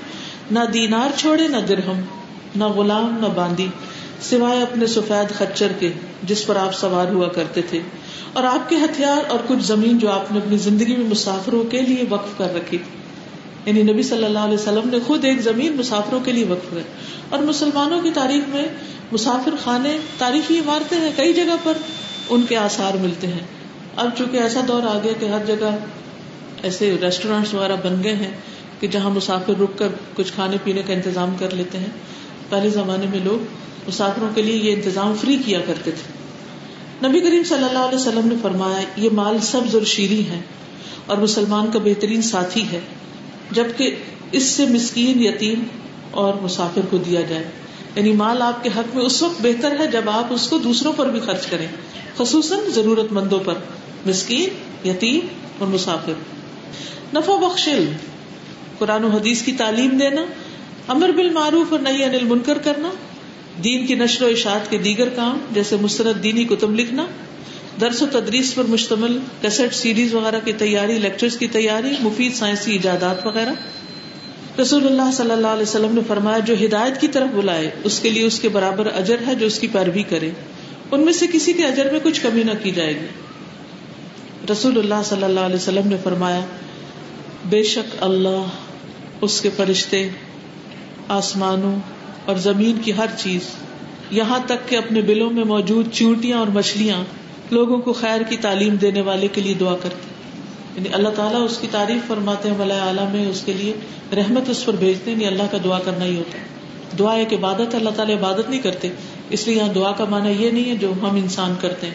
[0.51, 2.01] نہ دینار چھوڑے، نہ درہم۔
[2.57, 3.67] نہ غلام نہ باندی،
[4.21, 5.93] سوائے اپنے سفید خچر کے،
[6.23, 7.81] جس پر آپ سوار ہوا کرتے تھے۔
[8.33, 11.83] اور آپ کے ہتھیار اور کچھ زمین جو آپ نے اپنی زندگی میں مسافروں کے
[11.83, 12.79] لیے وقف کر رکھی۔
[13.67, 16.81] یعنی نبی صلی اللہ علیہ وسلم نے خود ایک زمین مسافروں کے لیے وقف کر۔
[17.31, 18.65] اور مسلمانوں کی تاریخ میں
[19.13, 21.73] مسافر خانے تاریخی عمارتیں ہیں کئی جگہ پر،
[22.29, 23.41] ان کے آثار ملتے ہیں۔
[23.97, 25.77] اب چونکہ ایسا دور آ گیا کہ ہر جگہ
[26.63, 28.31] ایسے ریسٹورینٹس وغیرہ بن گئے ہیں
[28.81, 31.91] کہ جہاں مسافر رک کر کچھ کھانے پینے کا انتظام کر لیتے ہیں۔
[32.49, 33.45] پہلے زمانے میں لوگ
[33.89, 36.27] مسافروں کے لیے یہ انتظام فری کیا کرتے تھے۔
[37.09, 40.41] نبی کریم صلی اللہ علیہ وسلم نے فرمایا، یہ مال سبز اور شیریں ہے
[41.07, 42.81] اور مسلمان کا بہترین ساتھی ہے،
[43.51, 43.95] جبکہ
[44.33, 45.63] اس سے مسکین یتیم
[46.11, 47.45] اور مسافر کو دیا جائے۔
[47.97, 50.93] یعنی مال آپ کے حق میں اس وقت بہتر ہے جب آپ اس کو دوسروں
[50.97, 51.67] پر بھی خرچ کریں،
[52.17, 53.55] خصوصاً ضرورت مندوں پر،
[54.07, 55.21] مسکین، یتیم
[55.59, 56.13] اور مسافر۔
[57.15, 57.69] نفع بخش
[58.79, 60.25] قرآن و حدیث کی تعلیم دینا
[60.89, 62.91] امر بال معروف اور نئی انل منکر کرنا،
[63.65, 67.07] دین کی نشر و اشاعت کے دیگر کام، جیسے مسترد دینی کتب لکھنا،
[67.81, 72.73] درس و تدریس پر مشتمل کیسٹ سیریز وغیرہ کی تیاری لیکچر کی تیاری، مفید سائنسی
[72.73, 73.53] ایجادات وغیرہ۔
[74.61, 78.11] رسول اللہ صلی اللہ علیہ وسلم نے فرمایا، جو ہدایت کی طرف بلائے، اس کے
[78.11, 80.31] لیے اس کے برابر اجر ہے جو اس کی پیروی کرے۔
[80.91, 83.07] ان میں سے کسی کے اجر میں کچھ کمی نہ کی جائے گی۔
[84.53, 86.41] رسول اللہ صلی اللہ علیہ وسلم نے فرمایا،
[87.45, 88.47] بے شک اللہ
[89.21, 90.09] اس کے فرشتے
[91.09, 91.77] آسمانوں
[92.25, 93.41] اور زمین کی ہر چیز۔
[94.11, 97.05] یہاں تک کہ اپنے بلوں میں موجود چونٹیاں اور مچھلیاں
[97.51, 100.17] لوگوں کو خیر کی تعلیم دینے والے کے لیے دعا کرتے
[100.77, 103.73] یعنی اللہ تعالیٰ اس کی تعریف فرماتے ہیں ملا اعلیٰ میں اس کے لیے
[104.17, 106.45] رحمت اس پر بھیجتے ہیں یعنی اللہ کا دعا کرنا ہی ہوتا ہے۔
[106.99, 108.89] دعا ایک عبادت ہے اللہ تعالیٰ عبادت نہیں کرتے۔
[109.31, 111.95] اس لیے یہاں دعا کا معنی یہ نہیں ہے جو ہم انسان کرتے ہیں۔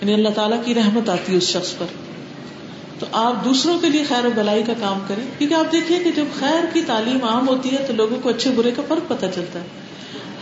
[0.00, 2.05] یعنی اللہ تعالیٰ کی رحمت آتی ہے اس شخص پر۔
[2.98, 6.10] تو آپ دوسروں کے لیے خیر و بلائی کا کام کریں، کیونکہ آپ دیکھیے کہ
[6.10, 9.26] جب خیر کی تعلیم عام ہوتی ہے تو لوگوں کو اچھے برے کا فرق پتہ
[9.34, 9.66] چلتا ہے۔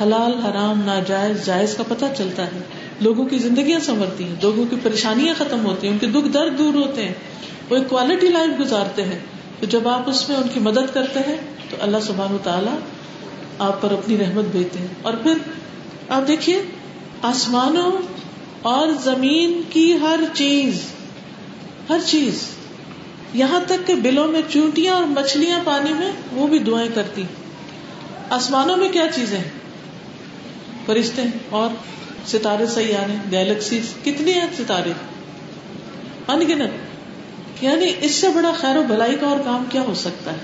[0.02, 2.62] حلال، حرام، ناجائز، جائز کا پتہ چلتا ہے۔
[3.00, 6.58] لوگوں کی زندگیاں سنورتی ہیں، لوگوں کی پریشانیاں ختم ہوتی ہیں، ان کے دکھ درد
[6.58, 7.14] دور ہوتے ہیں،
[7.70, 9.18] وہ ایک کوالٹی لائف گزارتے ہیں۔
[9.60, 11.36] تو جب آپ اس میں ان کی مدد کرتے ہیں،
[11.70, 12.76] تو اللہ سبحان و تعالیٰ
[13.58, 15.34] آپ پر اپنی رحمت بھیجتے ہیں۔ اور پھر
[16.08, 16.62] آپ دیکھیے،
[17.22, 17.92] آسمانوں
[18.62, 20.80] اور زمین کی ہر چیز
[21.88, 22.42] ہر چیز۔
[23.34, 27.22] یہاں تک کہ بلوں میں چونٹیاں اور مچھلیاں پانی میں وہ بھی دعائیں کرتی۔
[28.30, 29.44] آسمانوں میں کیا چیزیں
[30.86, 31.70] فرشتے اور
[32.26, 34.92] ستارے سیارے گیلیکسی کتنے ہیں۔ ستارے؟
[36.28, 36.70] ان گنت
[37.64, 40.36] یعنی اس سے بڑا خیر و بھلائی کا اور کام کیا ہو سکتا ہے؟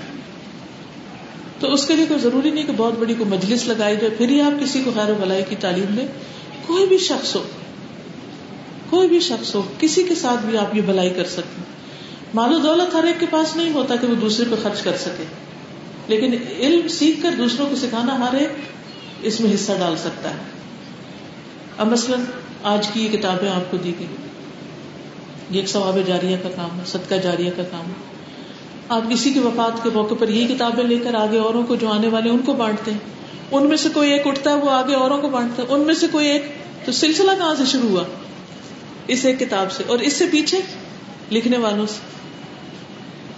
[1.59, 4.29] تو اس کے لیے کوئی ضروری نہیں کہ بہت بڑی کوئی مجلس لگائی جائے، پھر
[4.29, 6.07] ہی آپ کسی کو خیر و بھلائی کی تعلیم دیں۔
[6.65, 7.43] کوئی بھی شخص ہو
[8.91, 11.61] کوئی بھی شخص ہو، کسی کے ساتھ بھی آپ یہ بھلائی کر سکتے
[12.33, 14.97] مال و دولت ہر ایک کے پاس نہیں ہوتا کہ وہ دوسرے پہ خرچ کر
[14.97, 15.23] سکے۔
[16.07, 18.49] لیکن علم سیکھ کر دوسروں کو سکھانا ہر ایک
[19.21, 20.35] اس میں حصہ ڈال سکتا ہے۔
[21.77, 22.19] اب مثلاً
[22.63, 24.07] آج کی یہ کتابیں آپ کو دی گئی
[25.49, 28.11] یہ ایک ثواب جاریہ کا کام ہے، صدقہ جاریہ کا کام ہے۔
[28.89, 31.89] آپ کسی کے وفات کے موقع پر یہ کتابیں لے کر آگے اوروں کو جو
[31.89, 32.99] آنے والے ان کو بانٹتے ہیں۔
[33.51, 35.93] ان میں سے کوئی ایک اٹھتا ہے، وہ آگے اوروں کو بانٹتا ہے۔ ان میں
[35.93, 36.45] سے کوئی ایک
[36.85, 38.03] تو سلسلہ کہاں سے شروع ہوا؟
[39.07, 40.59] اس ایک کتاب سے، اور اس سے پیچھے
[41.31, 41.99] لکھنے والوں سے،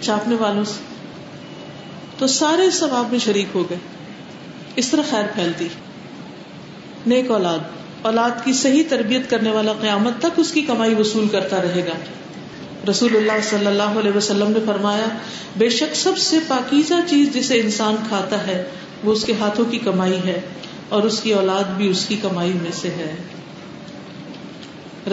[0.04, 0.82] چھاپنے والوں سے۔
[2.18, 3.78] تو سارے ثواب میں شریک ہو گئے۔
[4.76, 5.68] اس طرح خیر پھیلتی۔
[7.06, 7.58] نیک اولاد
[8.02, 11.94] اولاد کی صحیح تربیت کرنے والا قیامت تک اس کی کمائی وصول کرتا رہے گا۔
[12.90, 15.06] رسول اللہ صلی اللہ علیہ وسلم نے فرمایا،
[15.56, 18.68] بے شک سب سے پاکیزہ چیز جسے انسان کھاتا ہے،
[19.04, 20.40] وہ اس کے ہاتھوں کی کمائی ہے،
[20.88, 23.14] اور اس کی اولاد بھی اس کی کمائی میں سے ہے۔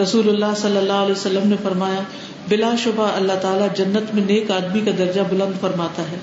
[0.00, 2.00] رسول اللہ صلی اللہ علیہ وسلم نے فرمایا،
[2.48, 6.16] بلا شبہ اللہ تعالیٰ جنت میں نیک آدمی کا درجہ بلند فرماتا ہے۔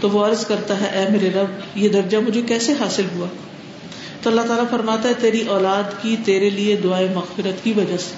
[0.00, 3.26] تو وہ عرض کرتا ہے، اے میرے رب، یہ درجہ مجھے کیسے حاصل ہوا؟
[4.22, 8.14] تو اللہ تعالیٰ فرماتا ہے، تیری اولاد کی تیرے لیے دعائیں مغفرت کی وجہ سے۔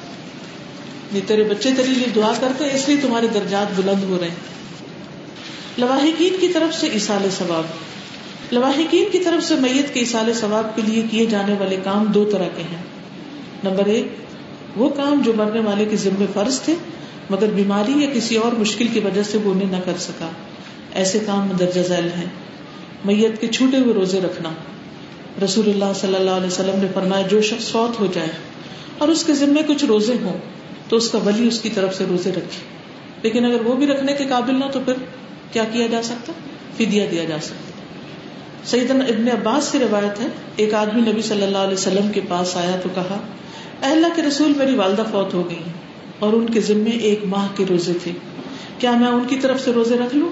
[1.13, 4.55] یہ تیرے بچے تیرے لیے دعا کرتے اس لیے تمہارے درجات بلند ہو رہے ہیں۔
[5.79, 7.65] لواحقین کی طرف سے اصال ثواب
[8.53, 12.25] لواحقین کی طرف سے میت کے اصال ثواب کے لیے کیے جانے والے کام دو
[12.25, 12.83] طرح کے ہیں۔
[13.65, 14.07] نمبر ایک
[14.77, 16.75] وہ کام جو مرنے والے کے ذمے فرض تھے،
[17.31, 20.29] مگر بیماری یا کسی اور مشکل کی وجہ سے وہ انہیں نہ کر سکا۔
[20.95, 22.27] ایسے کام مدرجہ ذیل ہیں۔
[23.05, 24.51] میت کے چھوٹے ہوئے روزے رکھنا۔
[25.45, 28.29] رسول اللہ صلی اللہ علیہ وسلم نے فرمایا، جو شخص فوت ہو جائے
[28.99, 30.39] اور اس کے ذمے کچھ روزے ہوں،
[30.89, 32.75] تو اس کا ولی اس کی طرف سے روزے رکھے۔
[33.23, 34.93] لیکن اگر وہ بھی رکھنے کے قابل نہ تو پھر
[35.53, 36.33] کیا کیا جا سکتا؟
[36.77, 37.71] فدیا دیا جا سکتا۔
[38.67, 42.57] سیدنا ابن عباس سے روایت ہے، ایک آدمی نبی صلی اللہ علیہ وسلم کے پاس
[42.57, 43.19] آیا تو کہا
[43.91, 45.63] اللہ کے رسول میری والدہ فوت ہو گئی
[46.19, 48.13] اور ان کے ذمے ایک ماہ کے روزے تھے۔
[48.79, 50.29] کیا میں ان کی طرف سے روزے رکھ لوں؟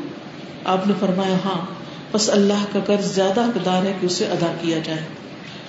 [0.64, 1.66] آپ نے فرمایا ہاں
[2.12, 4.98] بس اللہ کا قرض زیادہ حقدار ہے کہ اسے ادا کیا جائے۔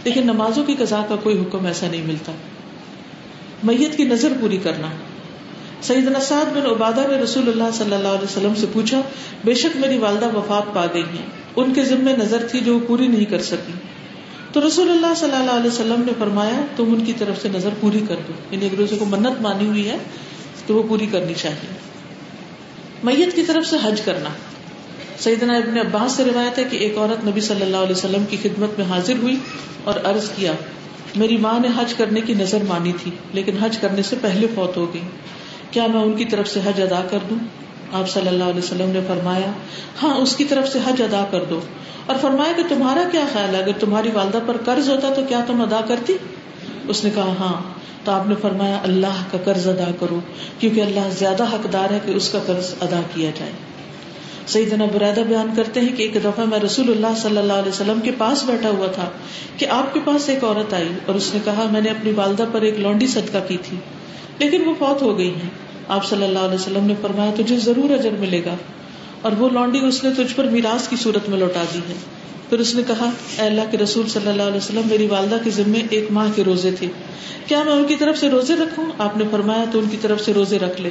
[0.03, 2.31] لیکن نمازوں کی قزا کا کوئی حکم ایسا نہیں ملتا۔
[3.63, 4.87] میت کی نظر پوری کرنا۔
[5.81, 9.01] سعید نساد بن عبادہ نے رسول اللہ صلی اللہ علیہ وسلم سے پوچھا،
[9.43, 12.87] بے شک میری والدہ وفات پا گئی ہیں۔ ان کے ذمے نظر تھی جو وہ
[12.87, 13.73] پوری نہیں کر سکی۔
[14.53, 17.69] تو رسول اللہ صلی اللہ علیہ وسلم نے فرمایا، تم ان کی طرف سے نظر
[17.79, 19.97] پوری کر دو۔ یعنی ایک روزے کو منت مانی ہوئی ہے،
[20.65, 21.73] تو وہ پوری کرنی چاہیے۔
[23.03, 24.29] میت کی طرف سے حج کرنا۔
[25.19, 28.37] سیدنا ابن عباس سے روایت ہے کہ ایک عورت نبی صلی اللہ علیہ وسلم کی
[28.43, 29.35] خدمت میں حاضر ہوئی
[29.83, 30.53] اور عرض کیا،
[31.15, 34.77] میری ماں نے حج کرنے کی نظر مانی تھی، لیکن حج کرنے سے پہلے فوت
[34.77, 35.01] ہو گئی۔
[35.71, 37.37] کیا میں ان کی طرف سے حج ادا کر دوں؟
[37.91, 39.51] آپ صلی اللہ علیہ وسلم نے فرمایا
[40.03, 41.59] ہاں اس کی طرف سے حج ادا کر دو۔
[42.05, 45.41] اور فرمایا کہ تمہارا کیا خیال ہے؟ اگر تمہاری والدہ پر قرض ہوتا تو کیا
[45.47, 46.13] تم ادا کرتی؟
[46.87, 47.61] اس نے کہا ہاں۔
[48.03, 50.19] تو آپ نے فرمایا، اللہ کا قرض ادا کرو،
[50.59, 53.51] کیونکہ اللہ زیادہ حقدار ہے کہ اس کا قرض ادا کیا جائے۔
[54.47, 57.99] سیدنا برادہ بیان کرتے ہیں کہ ایک دفعہ میں رسول اللہ صلی اللہ علیہ وسلم
[57.99, 59.09] کے پاس بیٹھا ہوا تھا
[59.57, 62.45] کہ آپ کے پاس ایک عورت آئی اور اس نے کہا، میں نے اپنی والدہ
[62.51, 63.77] پر ایک لونڈی صدقہ کی تھی،
[64.39, 65.49] لیکن وہ فوت ہو گئی ہے
[65.87, 68.55] آپ صلی اللہ علیہ وسلم نے فرمایا، تجھے ضرور اجر ملے گا۔
[69.23, 71.93] اور وہ لانڈی اس نے تجھ پر میراث کی صورت میں لوٹا دی ہے۔
[72.49, 73.09] پھر اس نے کہا،
[73.39, 76.43] اے اللہ کے رسول صلی اللہ علیہ وسلم، میری والدہ کے ذمے ایک ماہ کے
[76.43, 76.87] روزے تھے۔
[77.47, 80.21] کیا میں ان کی طرف سے روزے رکھوں؟ آپ نے فرمایا تو ان کی طرف
[80.21, 80.89] سے روزے رکھ لے۔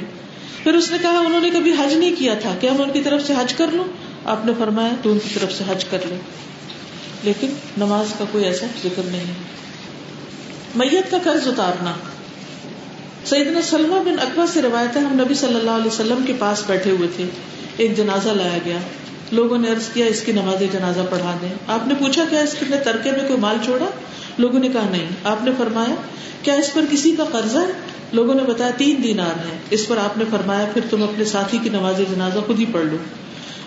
[0.63, 3.01] پھر اس نے کہا، انہوں نے کبھی حج نہیں کیا تھا۔ کیا میں ان کی
[3.01, 3.83] طرف سے حج کر لوں؟
[4.25, 6.15] آپ نے فرمایا تو ان کی طرف سے حج کر لے۔
[7.23, 9.25] لیکن نماز کا کوئی ایسا ذکر نہیں۔
[10.75, 11.93] میت کا قرض اتارنا۔
[13.25, 16.63] سیدنا سلمہ بن اکبر سے روایت ہے، ہم نبی صلی اللہ علیہ وسلم کے پاس
[16.67, 17.25] بیٹھے ہوئے تھے۔
[17.77, 18.77] ایک جنازہ لایا گیا۔
[19.31, 22.55] لوگوں نے عرض کیا، اس کی نماز جنازہ پڑھا دیں۔ آپ نے پوچھا، کیا اس
[22.69, 23.85] نے ترکے میں کوئی مال چھوڑا
[24.37, 25.95] لوگوں نے کہا، نہیں۔ آپ نے فرمایا،
[26.41, 27.71] کیا اس پر کسی کا قرض ہے؟
[28.13, 31.57] لوگوں نے بتایا، تین دن ہے۔ اس پر آپ نے فرمایا، پھر تم اپنے ساتھی
[31.63, 32.97] کی نماز جنازہ خود ہی پڑھ لو۔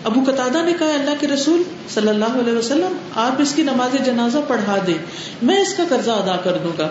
[0.03, 4.05] ابو قطع نے کہا، اللہ کے رسول صلی اللہ علیہ وسلم، آپ اس کی نماز
[4.05, 4.93] جنازہ پڑھا دے
[5.41, 6.89] میں اس کا قرضہ ادا کر دوں گا۔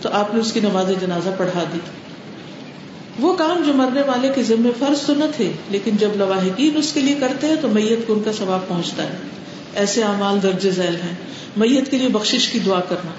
[0.00, 1.78] تو آپ نے اس کی نماز جنازہ پڑھا دی۔
[3.18, 6.92] وہ کام جو مرنے والے کے ذمے فرض تو نہ تھے، لیکن جب لواحقین اس
[6.92, 9.16] کے لیے کرتے ہیں تو میت کو ان کا ثواب پہنچتا ہے۔
[9.74, 11.16] ایسے اعمال درج ذیل ہیں۔
[11.56, 13.10] میت کے لیے بخش کی دعا کرنا۔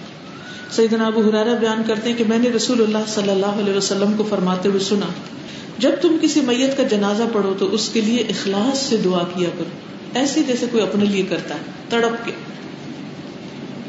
[0.72, 4.14] سیدنا ابو حرارا بیان کرتے ہیں کہ میں نے رسول اللہ صلی اللہ علیہ وسلم
[4.18, 5.06] کو فرماتے ہوئے سنا،
[5.78, 9.50] جب تم کسی میت کا جنازہ پڑھو تو اس کے لیے اخلاص سے دعا کیا
[9.58, 9.70] کرو۔
[10.14, 12.32] ایسے جیسے کوئی اپنے لیے کرتا ہے، تڑپ کے۔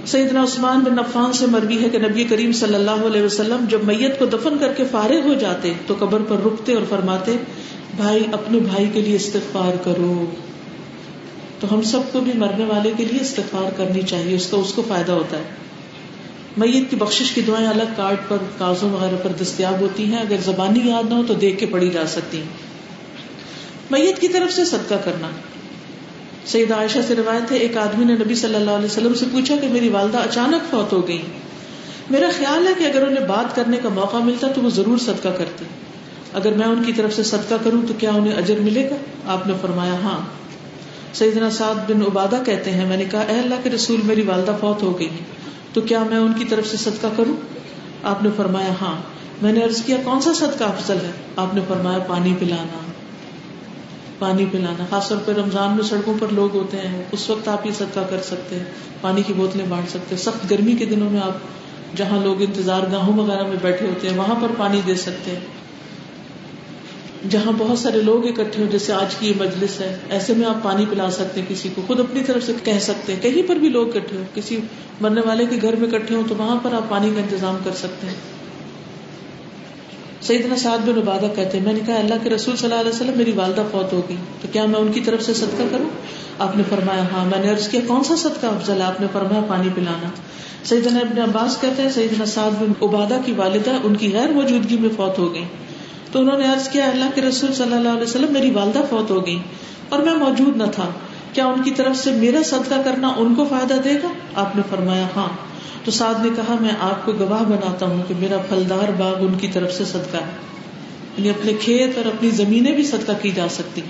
[0.06, 3.84] سیدنا عثمان بن عفان سے مروی ہے کہ نبی کریم صلی اللہ علیہ وسلم جب
[3.84, 7.36] میت کو دفن کر کے فارغ ہو جاتے تو قبر پر رکتے اور فرماتے،
[7.96, 10.24] بھائی، اپنے بھائی کے لیے استغفار کرو۔
[11.60, 14.72] تو ہم سب کو بھی مرنے والے کے لیے استغفار کرنی چاہیے، اس کا اس
[14.72, 15.44] کو فائدہ ہوتا ہے۔
[16.56, 20.36] میت کی بخش کی دعائیں الگ کارڈ پر، کاغذوں وغیرہ پر دستیاب ہوتی ہیں۔ اگر
[20.44, 22.46] زبانی یاد نہ ہو تو دیکھ کے پڑھی جا سکتی ہیں۔
[23.90, 25.30] میت کی طرف سے صدقہ کرنا۔
[26.46, 29.56] سعید عائشہ سے روایت ہے، ایک آدمی نے نبی صلی اللہ علیہ وسلم سے پوچھا
[29.56, 31.22] کہ میری والدہ اچانک فوت ہو گئی۔
[32.10, 35.28] میرا خیال ہے کہ اگر انہیں بات کرنے کا موقع ملتا تو وہ ضرور صدقہ
[35.28, 35.64] کرتی
[36.32, 39.46] اگر میں ان کی طرف سے صدقہ کروں تو کیا انہیں اجر ملے گا؟ آپ
[39.46, 40.18] نے فرمایا ہاں۔
[41.14, 44.56] سیدنا سعد بن عبادہ کہتے ہیں، میں نے کہا، اے اللہ کے رسول، میری والدہ
[44.60, 45.08] فوت ہو گئی۔
[45.72, 47.36] تو کیا میں ان کی طرف سے صدقہ کروں؟
[48.02, 48.96] آپ نے فرمایا ہاں۔
[49.42, 52.78] میں نے عرض کیا، کون سا صدقہ افضل ہے؟ آپ نے فرمایا، پانی پلانا۔
[54.18, 57.66] پانی پلانا، خاص طور پہ رمضان میں سڑکوں پر لوگ ہوتے ہیں، اس وقت آپ
[57.66, 58.64] یہ صدقہ کر سکتے ہیں،
[59.00, 61.32] پانی کی بوتلیں بانٹ سکتے ہیں۔ سخت گرمی کے دنوں میں آپ
[61.96, 65.40] جہاں لوگ انتظار گاہوں وغیرہ میں بیٹھے ہوتے ہیں، وہاں پر پانی دے سکتے ہیں۔
[67.30, 70.62] جہاں بہت سارے لوگ اکٹھے ہو جیسے آج کی یہ مجلس ہے، ایسے میں آپ
[70.62, 73.56] پانی پلا سکتے ہیں کسی کو، خود اپنی طرف سے کہہ سکتے ہیں۔ کہیں پر
[73.56, 74.58] بھی لوگ اکٹھے ہو کسی
[75.00, 77.72] مرنے والے کے گھر میں اکٹھے ہو تو وہاں پر آپ پانی کا انتظام کر
[77.72, 78.35] سکتے ہیں۔
[80.26, 82.90] سیدنا سعد بن عبادہ کہتے ہیں، میں نے کہا، اللہ کے رسول صلی اللہ علیہ
[82.90, 85.88] وسلم، میری والدہ فوت ہو گئی۔ تو کیا میں ان کی طرف سے صدقہ کروں؟
[86.38, 89.06] آپ نے فرمایا ہاں میں نے عرض کیا، کون سا صدقہ افضل ہے؟ آپ نے
[89.12, 90.08] فرمایا، پانی پلانا۔
[90.64, 94.78] سیدنا ابن عباس کہتے ہیں، سیدنا سعد بن عبادہ کی والدہ ان کی غیر موجودگی
[94.78, 95.44] میں فوت ہو گئی۔
[96.12, 99.10] تو انہوں نے عرض کیا، اللہ کے رسول صلی اللہ علیہ وسلم، میری والدہ فوت
[99.10, 99.38] ہو گئی
[99.88, 100.90] اور میں موجود نہ تھا۔
[101.32, 104.62] کیا ان کی طرف سے میرا صدقہ کرنا ان کو فائدہ دے گا؟ آپ نے
[104.70, 105.45] فرمایا ہاں۔
[105.84, 109.34] تو سعد نے کہا، میں آپ کو گواہ بناتا ہوں کہ میرا پھلدار باغ ان
[109.38, 110.46] کی طرف سے صدقہ ہے۔
[111.18, 113.80] یعنی اپنے کھیت اور اپنی زمینیں بھی صدقہ کی جا سکتی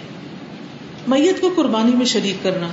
[1.08, 2.68] میت کو قربانی میں شریک کرنا۔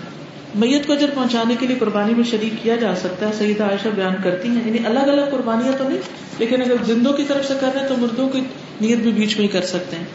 [0.55, 3.87] میت کو اجر پہنچانے کے لیے قربانی میں شریک کیا جا سکتا ہے سعید عائشہ
[3.95, 5.97] بیان کرتی ہیں۔ یعنی الگ الگ قربانیاں تو نہیں،
[6.39, 8.39] لیکن اگر زندوں کی طرف سے کر رہے ہیں تو مردوں کی
[8.81, 10.05] نیت بھی بیچ میں ہی کر سکتے ہیں۔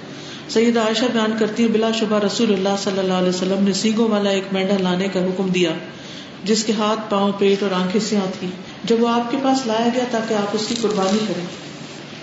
[0.49, 4.09] سعید عائشہ بیان کرتی ہیں، بلا شبہ رسول اللہ صلی اللہ علیہ وسلم نے سیگوں
[4.09, 5.71] والا ایک مینڈا لانے کا حکم دیا،
[6.45, 8.49] جس کے ہاتھ پاؤں، پیٹ اور آنکھیں سے تھی
[8.85, 11.69] جب وہ آپ کے پاس لایا گیا تاکہ آپ اس کی قربانی کریں۔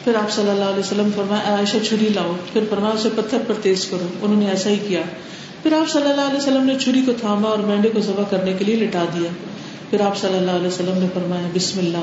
[0.03, 3.53] پھر آپ صلی اللہ علیہ وسلم فرمایا عائشہ، چھری لاؤ۔ پھر فرمایا، اسے پتھر پر
[3.61, 5.01] تیز کرو۔ انہوں نے ایسا ہی کیا۔
[5.63, 8.53] پھر آپ صلی اللہ علیہ وسلم نے چھری کو تھاما اور مینڈے کو ذبح کرنے
[8.53, 9.29] کے لیے لٹا دیا۔
[9.89, 11.97] پھر آپ صلی اللہ علیہ وسلم نے فرمایا، بسم اللہ۔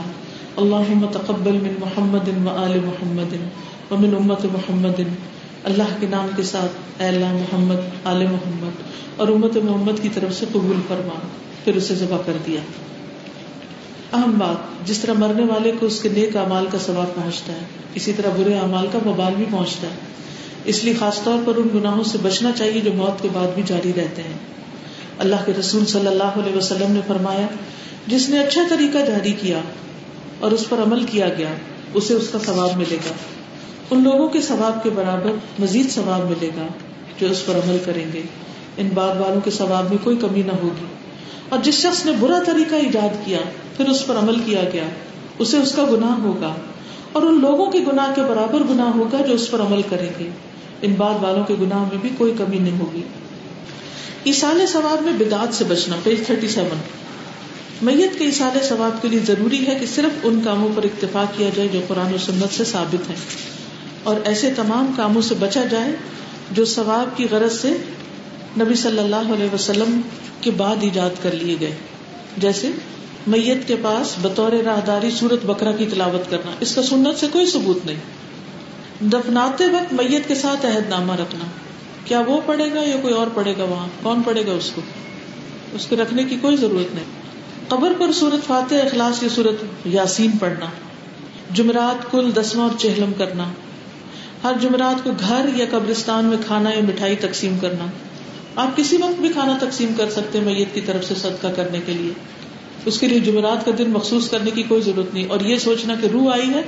[0.57, 3.35] اللہ تقبل من محمد و آل محمد
[3.91, 5.01] ومن امت محمد۔
[5.65, 8.83] اللہ کے نام کے ساتھ اے اللہ محمد، آل محمد۔
[9.17, 11.15] اور امت محمد کی طرف سے قبول فرما۔
[11.65, 12.61] پھر اسے ذبح کر دیا۔
[14.13, 17.65] اہم بات، جس طرح مرنے والے کو اس کے نیک امال کا ثواب پہنچتا ہے،
[17.95, 19.95] اسی طرح برے امال کا ببال بھی پہنچتا ہے۔
[20.65, 23.63] اس لیے خاص طور پر ان گناہوں سے بچنا چاہیے جو موت کے بعد بھی
[23.67, 24.39] جاری رہتے ہیں۔
[25.19, 27.47] اللہ کے رسول صلی اللہ علیہ وسلم نے فرمایا،
[28.07, 29.61] جس نے اچھا طریقہ جاری کیا
[30.41, 31.49] اور اس پر عمل کیا گیا،
[31.95, 33.13] اسے اس کا ثواب ملے گا۔
[33.91, 36.67] ان لوگوں کے ثواب کے برابر مزید ثواب ملے گا
[37.21, 38.23] جو اس پر عمل کریں گے۔
[38.77, 40.87] ان بات والوں کے ثواب میں کوئی کمی نہ ہوگی۔
[41.49, 43.39] اور جس شخص نے برا طریقہ ایجاد کیا،
[43.77, 44.85] پھر اس پر عمل کیا گیا،
[45.39, 46.55] اسے اس کا گناہ ہوگا۔
[47.13, 50.29] اور ان لوگوں کے گناہ کے برابر گناہ ہوگا جو اس پر عمل کریں گے۔
[50.83, 53.03] ان بات والوں کے گناہ میں بھی کوئی کمی نہیں ہوگی۔
[54.25, 56.79] ایسال ثواب میں بدعت سے بچنا، پیج تھرٹی سیون۔
[57.83, 61.49] میت کے ایسال ثواب کے لیے ضروری ہے کہ صرف ان کاموں پر اکتفا کیا
[61.55, 63.15] جائے جو قرآن و سنت سے ثابت ہے
[64.03, 65.93] اور ایسے تمام کاموں سے بچا جائے
[66.51, 67.77] جو ثواب کی غرض سے
[68.61, 70.01] نبی صلی اللہ علیہ وسلم
[70.41, 71.75] کے بعد ایجاد کر لیے گئے۔
[72.37, 72.71] جیسے
[73.27, 77.47] میت کے پاس بطور راہداری سورت بکرا کی تلاوت کرنا، اس کا سنت سے کوئی
[77.47, 77.97] ثبوت نہیں۔
[79.01, 81.45] دفناتے وقت میت کے ساتھ عہد نامہ رکھنا۔
[82.05, 84.83] کیا وہ پڑے گا یا کوئی اور پڑے گا وہاں؟ کون پڑے گا اس کو؟
[85.73, 87.05] اس کو رکھنے کی کوئی ضرورت نہیں۔
[87.69, 90.67] قبر پر سورت فاتح، اخلاص کی صورت یاسین پڑھنا۔
[91.55, 93.45] جمعرات کل دسواں اور چہلم کرنا۔
[94.45, 97.87] ہر جمعرات کو گھر یا قبرستان میں کھانا یا مٹھائی تقسیم کرنا۔
[98.57, 101.93] آپ کسی وقت بھی کھانا تقسیم کر سکتے میت کی طرف سے صدقہ کرنے کے
[101.93, 102.13] لیے۔
[102.87, 105.95] اس کے لیے جمعرات کا دن مخصوص کرنے کی کوئی ضرورت نہیں۔ اور یہ سوچنا
[106.03, 106.63] کہ روح آئی ہے،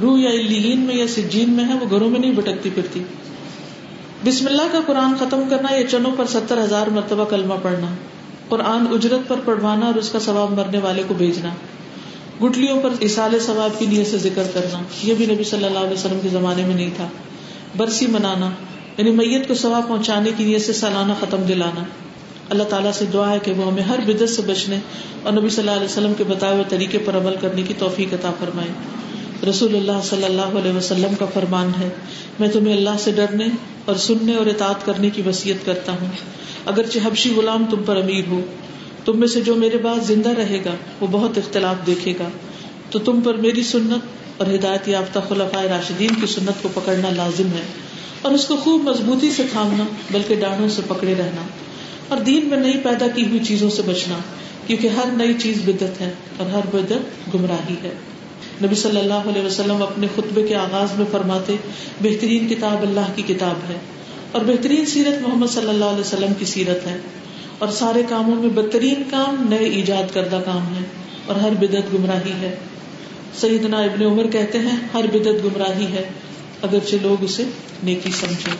[0.00, 3.02] روح یا لین میں یا سجین میں ہے، وہ گھروں میں نہیں بھٹکتی پھرتی۔
[4.24, 7.86] بسم اللہ کا قرآن ختم کرنا یا چنوں پر ستر ہزار مرتبہ کلمہ پڑھنا۔
[8.48, 11.50] قرآن اجرت پر پڑھوانا اور اس کا ثواب مرنے والے کو بھیجنا۔
[12.44, 15.92] گٹلیوں پر اصال ثواب کی نیت سے ذکر کرنا۔ یہ بھی نبی صلی اللہ علیہ
[15.92, 17.08] وسلم کے زمانے میں نہیں تھا۔
[17.76, 18.50] برسی منانا۔
[18.98, 21.84] یعنی میت کو ثواب پہنچانے کی نیت سے سالانہ ختم دلانا۔
[22.50, 24.78] اللہ تعالیٰ سے دعا ہے کہ وہ ہمیں ہر بدت سے بچنے
[25.22, 28.14] اور نبی صلی اللہ علیہ وسلم کے بتائے ہوئے طریقے پر عمل کرنے کی توفیق
[28.14, 28.68] عطا فرمائے۔
[29.50, 31.88] رسول اللہ صلی اللہ علیہ وسلم کا فرمان ہے،
[32.38, 33.46] میں تمہیں اللہ سے ڈرنے
[33.84, 36.06] اور سننے اور اطاعت کرنے کی وسیعت کرتا ہوں۔
[36.66, 38.40] اگرچہ حبشی غلام تم پر امیر ہو،
[39.04, 42.28] تم میں سے جو میرے بعد زندہ رہے گا، وہ بہت اختلاف دیکھے گا۔
[42.90, 44.06] تو تم پر میری سنت
[44.36, 47.87] اور ہدایت یافتہ خلفۂ راشدین کی سنت کو پکڑنا لازم ہے۔
[48.22, 51.42] اور اس کو خوب مضبوطی سے تھامنا، بلکہ ڈانڈوں سے پکڑے رہنا۔
[52.08, 54.18] اور دین میں نئی پیدا کی ہوئی چیزوں سے بچنا،
[54.66, 57.94] کیونکہ ہر نئی چیز بدت ہے اور ہر بدت گمراہی ہے۔
[58.64, 61.56] نبی صلی اللہ علیہ وسلم اپنے خطبے کے آغاز میں فرماتے،
[62.00, 63.76] بہترین کتاب اللہ کی کتاب ہے۔
[64.32, 66.98] اور بہترین سیرت محمد صلی اللہ علیہ وسلم کی سیرت ہے۔
[67.58, 70.84] اور سارے کاموں میں بدترین کام نئے ایجاد کردہ کام ہے۔
[71.26, 72.56] اور ہر بدت گمراہی ہے۔
[73.40, 76.08] سیدنا ابن عمر کہتے ہیں، ہر بدت گمراہی ہے۔
[76.62, 77.44] اگرچہ لوگ اسے
[77.82, 78.50] نیکی سمجھے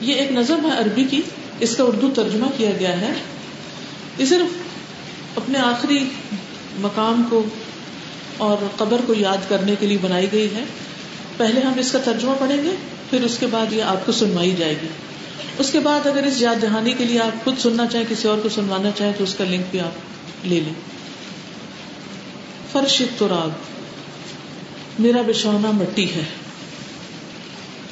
[0.00, 1.22] یہ ایک نظم ہے عربی کی
[1.60, 3.12] اس کا اردو ترجمہ کیا گیا ہے۔
[4.18, 4.56] یہ صرف
[5.36, 6.04] اپنے آخری
[6.78, 7.42] مقام کو
[8.36, 10.64] اور قبر کو یاد کرنے کے لیے بنائی گئی ہے۔
[11.36, 12.70] پہلے ہم اس کا ترجمہ پڑھیں گے،
[13.10, 14.86] پھر اس کے بعد یہ آپ کو سنوائی جائے گی۔
[15.58, 18.38] اس کے بعد اگر اس یاد دہانی کے لیے آپ خود سننا چاہیں، کسی اور
[18.42, 19.92] کو سنوانا چاہیں، تو اس کا لنک بھی آپ
[20.46, 20.74] لے لیں۔
[22.72, 23.71] فرش تراب۔
[24.98, 26.22] میرا بچھونا مٹی ہے۔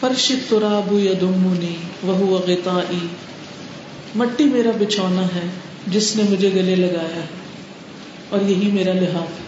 [0.01, 3.07] فرش تراب یا دمنی وہ غطائی۔
[4.15, 5.51] مٹی میرا بچھونا ہے
[5.87, 7.27] جس نے مجھے گلے لگایا ہے۔
[8.29, 9.41] اور یہی میرا لحاظ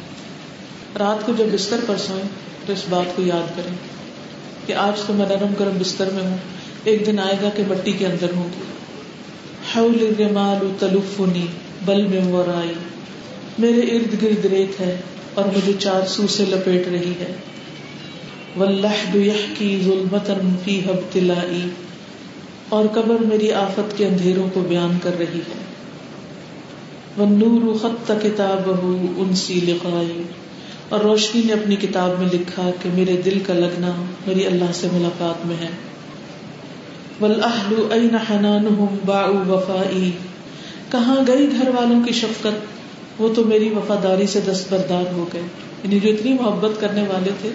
[0.99, 2.29] رات کو جب بستر پر سوئیں
[2.67, 3.75] تو اس بات کو یاد کریں
[4.67, 6.37] کہ آج تو میں نرم گرم بستر میں ہوں۔
[6.85, 8.49] ایک دن آئے گا کہ مٹی کے اندر ہوں۔
[9.77, 11.47] حول الرمال تلفنی
[11.85, 12.75] بل میں ورائی۔
[13.59, 15.01] میرے ارد گرد ریت ہے۔
[15.35, 17.33] اور مجھے چار سو سے لپیٹ رہی ہے۔
[18.57, 21.69] واللحد یحکی ظلمتن فی ابتلائی
[22.69, 25.63] اور قبر میری آفت کے اندھیروں کو بیان کر رہی ہے۔
[27.19, 30.23] والنور خط کتابہ انسی لقائی
[30.89, 34.89] اور روشنی نے اپنی کتاب میں لکھا کہ میرے دل کا لگنا میری اللہ سے
[34.93, 35.69] ملاقات میں ہے۔
[37.21, 40.11] والاہل این حنانہم باعوا وفائی
[40.91, 42.82] کہاں گئی گھر والوں کی شفقت؟
[43.23, 45.43] وہ تو میری وفاداری سے دستبردار ہو گئے۔
[45.85, 47.51] یعنی جو اتنی محبت کرنے والے تھے،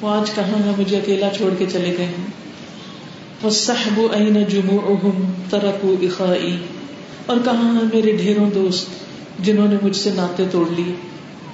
[0.00, 2.26] وہ آج کہاں ہے مجھے اکیلا چھوڑ کے چلے گئے ہیں۔
[3.42, 6.56] وہ صحب این جمو اہم ترک اخائی
[7.26, 8.86] اور کہاں ہیں میرے ڈھیروں دوست
[9.38, 10.94] جنہوں نے مجھ سے ناطے توڑ لیے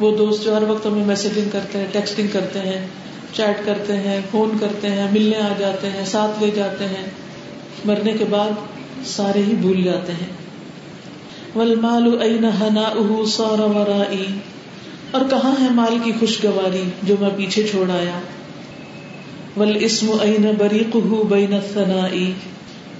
[0.01, 2.87] وہ دوست جو ہر وقت ہمیں میسجنگ کرتے ہیں ٹیکسٹنگ کرتے ہیں
[3.33, 7.07] چیٹ کرتے ہیں فون کرتے ہیں، ملنے آ جاتے ہیں، ساتھ لے جاتے ہیں۔
[7.85, 8.51] مرنے کے بعد
[9.07, 10.46] سارے ہی بھول جاتے ہیں۔
[11.57, 12.19] ولمال
[15.11, 18.19] اور کہاں ہے مال کی خوشگواری جو میں پیچھے چھوڑ آیا؟
[19.57, 21.35] ول اسم این بری قہو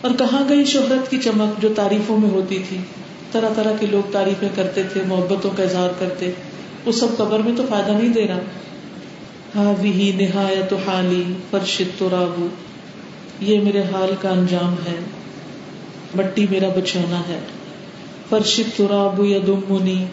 [0.01, 2.77] اور کہاں گئی شہرت کی چمک جو تعریفوں میں ہوتی تھی؟
[3.33, 6.31] طرح طرح کے لوگ تعریفیں کرتے تھے، محبتوں کا اظہار کرتے۔
[6.85, 8.39] وہ سب قبر میں تو فائدہ نہیں دے رہا۔
[9.57, 12.47] ہا بھی نہایت حالی فرشت تو رابو۔
[13.41, 14.99] یہ میرے حال کا انجام ہے۔
[16.15, 17.41] مٹی میرا بچانا ہے۔
[18.29, 20.05] فرشت تو رابو یا دمنی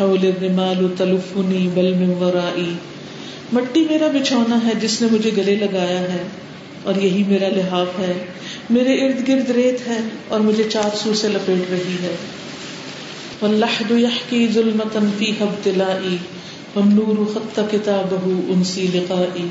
[0.00, 2.72] حول الرمال تلفنی بل من ورائی۔
[3.52, 6.22] مٹی میرا بچھونا ہے جس نے مجھے گلے لگایا ہے،
[6.82, 8.12] اور یہی میرا لحاف ہے۔
[8.70, 12.14] میرے ارد گرد ریت ہے، اور مجھے چار سو سے لپیٹ رہی ہے۔
[13.42, 16.16] واللحد يحكي ظلمة فيها ابتلائي،
[16.76, 19.46] والنور خط كتابه انسی لقائی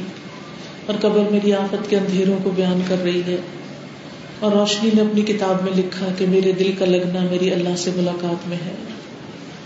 [0.85, 3.37] اور قبر میری آفت کے اندھیروں کو بیان کر رہی ہے۔
[4.43, 7.91] اور روشنی نے اپنی کتاب میں لکھا کہ میرے دل کا لگنا میری اللہ سے
[7.95, 8.71] ملاقات میں ہے۔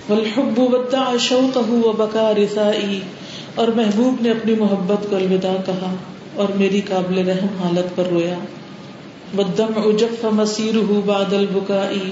[0.09, 2.99] والحب ودع شوقه وبكى رثائي
[3.55, 5.95] اور محبوب نے اپنی محبت کو الوداع کہا
[6.35, 8.35] اور میری قابل رحم حالت پر رویا۔
[9.35, 12.11] بدم اجف مسیر بعد البکائی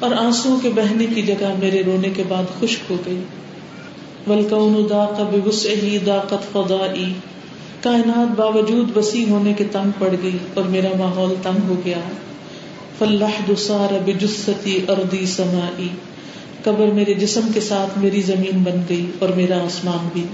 [0.00, 3.20] اور آنسو کے بہنے کی جگہ میرے رونے کے بعد خشک ہو گئی۔
[4.26, 7.12] ولکون داق بوسعه داقت فضائی
[7.80, 11.98] کائنات باوجود وسیع ہونے کے تنگ پڑ گئی اور میرا ماحول تنگ ہو گیا۔
[12.98, 15.88] فاللحد صار بجثتی ارضی سمائی
[16.64, 20.24] قبر میرے جسم کے ساتھ میری زمین بن گئی اور میرا آسمان بھی۔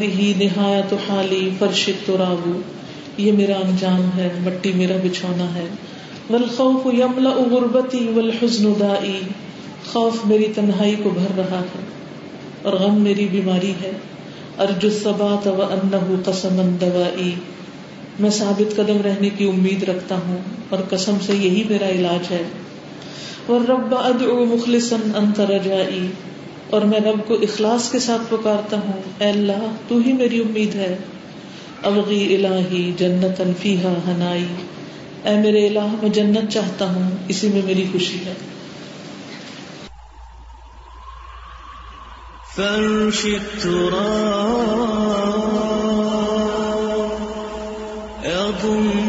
[0.00, 2.60] ہی نہایت حالی فرش ترابو
[3.18, 5.66] یہ میرا انجام ہے، مٹی میرا بچھونا ہے۔
[6.30, 9.20] والخوف یملا غربتی والحزن دائی
[9.92, 11.84] خوف میری تنہائی کو بھر رہا ہے
[12.62, 13.90] اور غم میری بیماری ہے۔
[14.58, 17.34] ارجو الثبات و انه قسما دوائی
[18.20, 20.36] میں ثابت قدم رہنے کی امید رکھتا ہوں،
[20.68, 22.42] اور قسم سے یہی میرا علاج ہے۔
[23.48, 26.06] والرب ادعو مخلصا انت رجائی۔
[26.70, 30.74] اور میں رب کو اخلاص کے ساتھ پکارتا ہوں، اے اللہ، تو ہی میری امید
[30.74, 30.96] ہے۔
[31.82, 34.44] ابغی الہی جنت انفیحا ہنائی
[35.24, 38.32] اے میرے الہ، میں جنت چاہتا ہوں، اسی میں میری خوشی ہے۔
[42.56, 43.26] فرش
[48.64, 49.03] وهو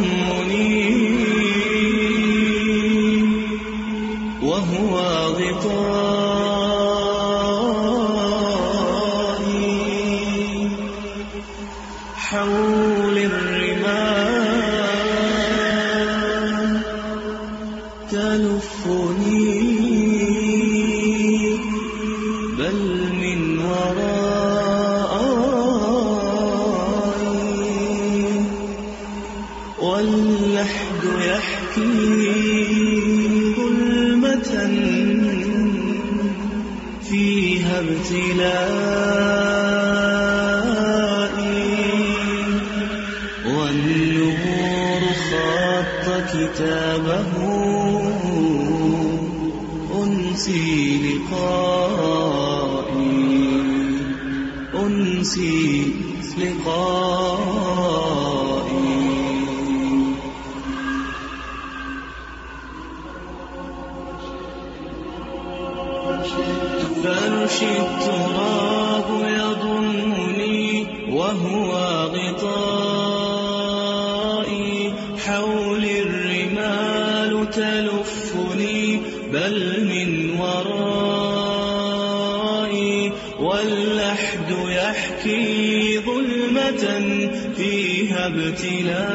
[88.63, 89.14] والأهل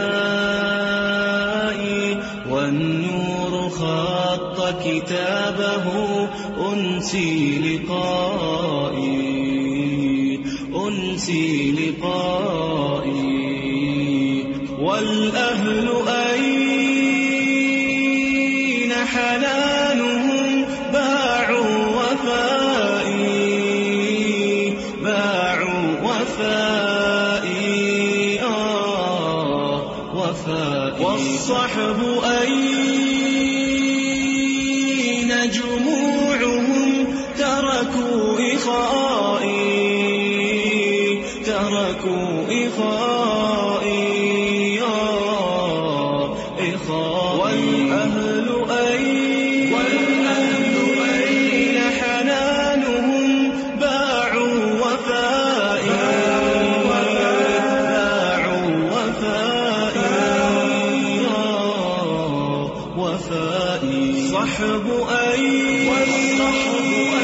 [64.41, 65.91] والصحب أي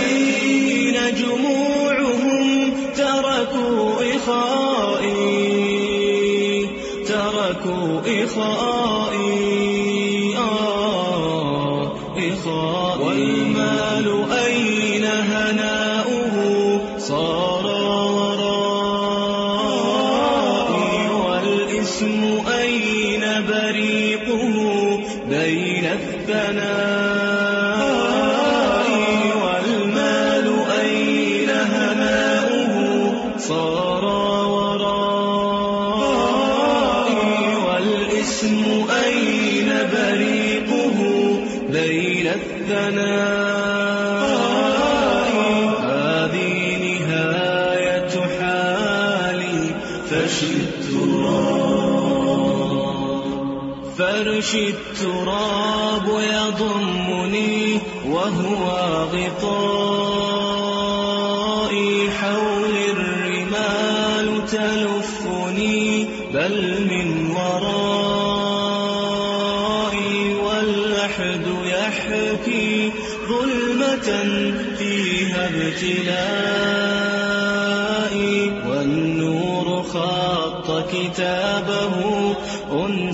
[0.04, 5.26] أين جموعهم تركوا إخائي
[7.06, 8.65] تركوا إخائي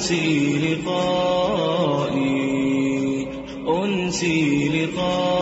[0.02, 2.12] أنسي لقائي
[3.68, 5.41] أنسي لقائي.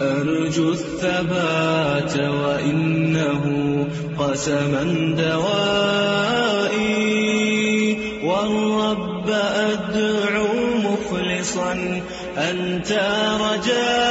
[0.02, 3.44] أرجو الثبات وإنه
[4.20, 5.92] قسما دوائي.
[8.24, 12.02] والرب أدعو مخلصا
[12.38, 12.92] أنت
[13.42, 14.11] رجائي.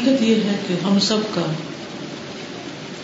[0.00, 1.42] حقیقت یہ ہے کہ ہم سب کا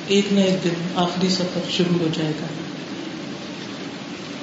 [0.06, 2.46] ایک نہ ایک دن آخری سفر شروع ہو جائے گا۔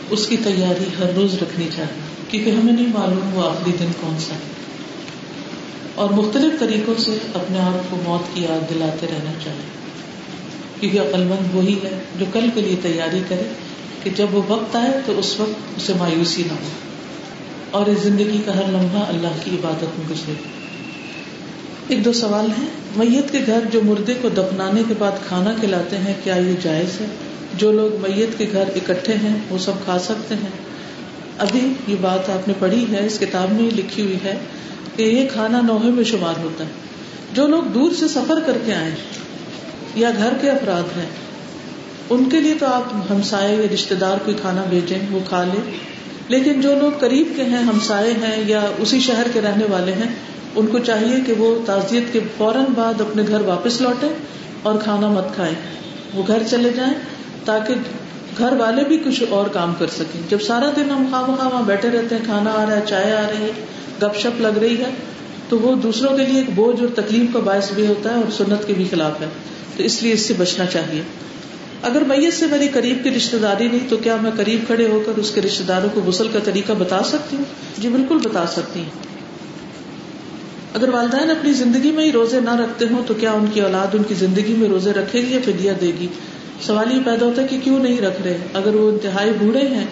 [0.10, 4.20] اس کی تیاری ہر روز رکھنی چاہیے، کیونکہ ہمیں نہیں معلوم وہ آخری دن کون
[4.20, 4.40] سا ہے۔
[5.96, 9.70] اور مختلف طریقوں سے اپنے آپ کو موت کی یاد دلاتے رہنا چاہیے،
[10.80, 13.54] کیونکہ عقل مند وہی ہے جو کل کے لیے تیاری کرے
[14.04, 16.70] کہ جب وہ وقت آئے تو اس وقت اسے مایوسی نہ ہو۔
[17.72, 20.34] اور اس زندگی کا ہر لمحہ اللہ کی عبادت میں گزرے۔
[21.88, 22.66] ایک دو سوال ہے
[22.96, 27.02] میت کے گھر جو مردے کو دفنانے کے بعد کھانا کھلاتے ہیں، کیا یہ جائز
[27.02, 27.06] ہے؟
[27.58, 30.50] جو لوگ میت کے گھر اکٹھے ہیں، وہ سب کھا سکتے ہیں۔
[31.38, 34.38] ابھی یہ بات آپ نے پڑھی ہے، اس کتاب میں لکھی ہوئی ہے
[34.96, 36.70] کہ یہ کھانا نوہے میں شمار ہوتا ہے۔
[37.34, 38.92] جو لوگ دور سے سفر کر کے آئے
[39.96, 41.10] یا گھر کے افراد ہیں،
[42.10, 45.72] ان کے لیے تو آپ ہمسائے یا رشتے دار کوئی کھانا بھیجیں، وہ کھا لیں۔
[46.28, 50.16] لیکن جو لوگ قریب کے ہیں، ہمسائے ہیں یا اسی شہر کے رہنے والے ہیں
[50.56, 54.08] ان کو چاہیے کہ وہ تعزیت کے فوراً بعد اپنے گھر واپس لوٹے
[54.64, 55.56] اور کھانا مت کھائیں۔
[56.14, 56.94] وہ گھر چلے جائیں
[57.46, 57.74] تاکہ
[58.38, 61.62] گھر والے بھی کچھ اور کام کر سکیں۔ جب سارا دن ہم خواہ مخواہ وہاں
[61.62, 63.52] بیٹھے رہتے ہیں، کھانا آ رہا ہے، چائے آ رہی ہے،
[64.02, 64.90] گپ شپ لگ رہی ہے،
[65.50, 68.32] تو وہ دوسروں کے لیے ایک بوجھ اور تکلیف کا باعث بھی ہوتا ہے اور
[68.32, 69.28] سنت کے بھی خلاف ہے۔
[69.78, 71.02] تو اس لیے اس سے بچنا چاہیے۔
[71.82, 75.04] اگر میت سے میری قریب کی رشتے داری نہیں، تو کیا میں قریب کھڑے ہو
[75.06, 77.46] کر اس کے رشتے داروں کو غسل کا طریقہ بتا سکتی ہوں؟
[77.78, 79.14] جی بالکل بتا سکتی ہوں۔
[80.74, 83.96] اگر والدین اپنی زندگی میں ہی روزے نہ رکھتے ہوں تو کیا ان کی اولاد
[83.96, 86.08] ان کی زندگی میں روزے رکھے گی یا فدیا دے گی؟
[86.62, 89.84] سوال یہ پیدا ہوتا ہے کہ کیوں نہیں رکھ رہے؟ اگر وہ انتہائی بوڑھے ہیں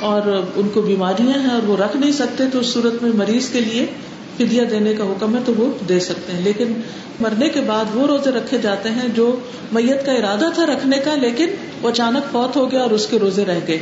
[0.00, 3.48] اور ان کو بیماریاں ہیں اور وہ رکھ نہیں سکتے تو اس صورت میں مریض
[3.48, 3.86] کے لیے
[4.36, 6.72] فدیا دینے کا حکم ہے تو وہ دے سکتے ہیں۔ لیکن
[7.20, 9.36] مرنے کے بعد وہ روزے رکھے جاتے ہیں جو
[9.72, 11.46] میت کا ارادہ تھا رکھنے کا، لیکن
[11.82, 13.78] وہ اچانک فوت ہو گیا اور اس کے روزے رہ گئے۔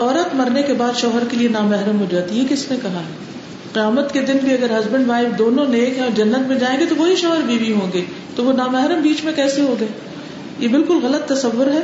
[0.00, 3.31] عورت مرنے کے بعد شوہر کے لیے نامحرم ہو جاتی ہے کس نے کہا ہے؟
[3.72, 6.86] قیامت کے دن بھی اگر ہسبینڈ وائف دونوں نیک ہیں اور جنت میں جائیں گے
[6.86, 8.04] تو وہی شوہر بیوی ہوں گے۔
[8.36, 9.88] تو وہ نامحرم بیچ میں کیسے ہو گئے؟
[10.58, 11.82] یہ بالکل غلط تصور ہے۔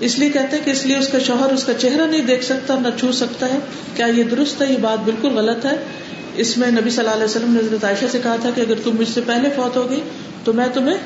[0.00, 2.44] اس لیے کہتے ہیں کہ اس لیے اس کا شوہر اس کا چہرہ نہیں دیکھ
[2.44, 3.58] سکتا نہ چھو سکتا ہے۔
[3.96, 5.76] کیا یہ درست ہے؟ یہ بات بالکل غلط ہے۔
[6.36, 8.74] اس میں نبی صلی اللہ علیہ وسلم نے حضرت عائشہ سے کہا تھا کہ اگر
[8.84, 10.00] تم مجھ سے پہلے فوت ہو گئی
[10.44, 10.98] تو میں تمہیں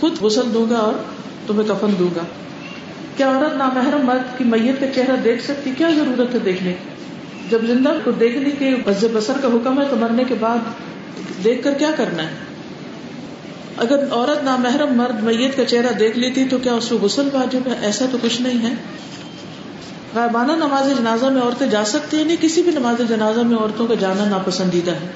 [0.00, 0.92] خود غسل دوں گا اور
[1.46, 2.22] تمہیں کفن دوں گا۔
[3.16, 6.97] کیا عورت نامحرم مرد کی میت کا چہرہ دیکھ سکتی؟ کیا ضرورت ہے دیکھنے کی؟
[7.50, 10.58] جب زندہ کو دیکھنے کے بز بسر کا حکم ہے تو مرنے کے بعد
[11.44, 12.34] دیکھ کر کیا کرنا ہے؟
[13.76, 17.60] اگر عورت نامحرم مرد میت کا چہرہ دیکھ لیتی تو کیا اس کو غسل واجب
[17.66, 18.74] ہے؟ ایسا تو کچھ نہیں ہے۔
[20.14, 23.86] غائبانہ نماز جنازہ میں عورتیں جا سکتی ہیں، نہیں، کسی بھی نماز جنازہ میں عورتوں
[23.86, 25.10] کا جانا ناپسندیدہ ہے۔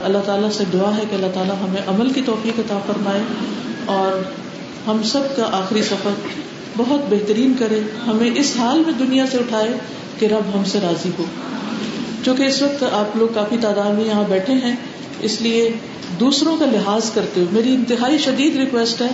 [0.00, 3.22] اللہ تعالیٰ سے دعا ہے کہ اللہ تعالیٰ ہمیں عمل کی توفیق عطا فرمائے
[3.84, 4.22] اور
[4.86, 6.10] ہم سب کا آخری سفر
[6.76, 9.68] بہت بہترین کرے، ہمیں اس حال میں دنیا سے اٹھائے
[10.18, 11.24] کہ رب ہم سے راضی ہو۔
[12.24, 14.74] چونکہ اس وقت آپ لوگ کافی تعداد میں یہاں بیٹھے ہیں،
[15.20, 15.68] اس لیے
[16.20, 19.08] دوسروں کا لحاظ کرتے ہوئے، میری انتہائی شدید ریکویسٹ ہے،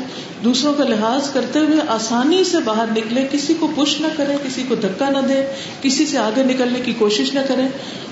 [0.44, 4.62] دوسروں کا لحاظ کرتے ہوئے آسانی سے باہر نکلے، کسی کو پش نہ کرے، کسی
[4.68, 5.42] کو دھکا نہ دے،
[5.82, 7.66] کسی سے آگے نکلنے کی کوشش نہ کرے،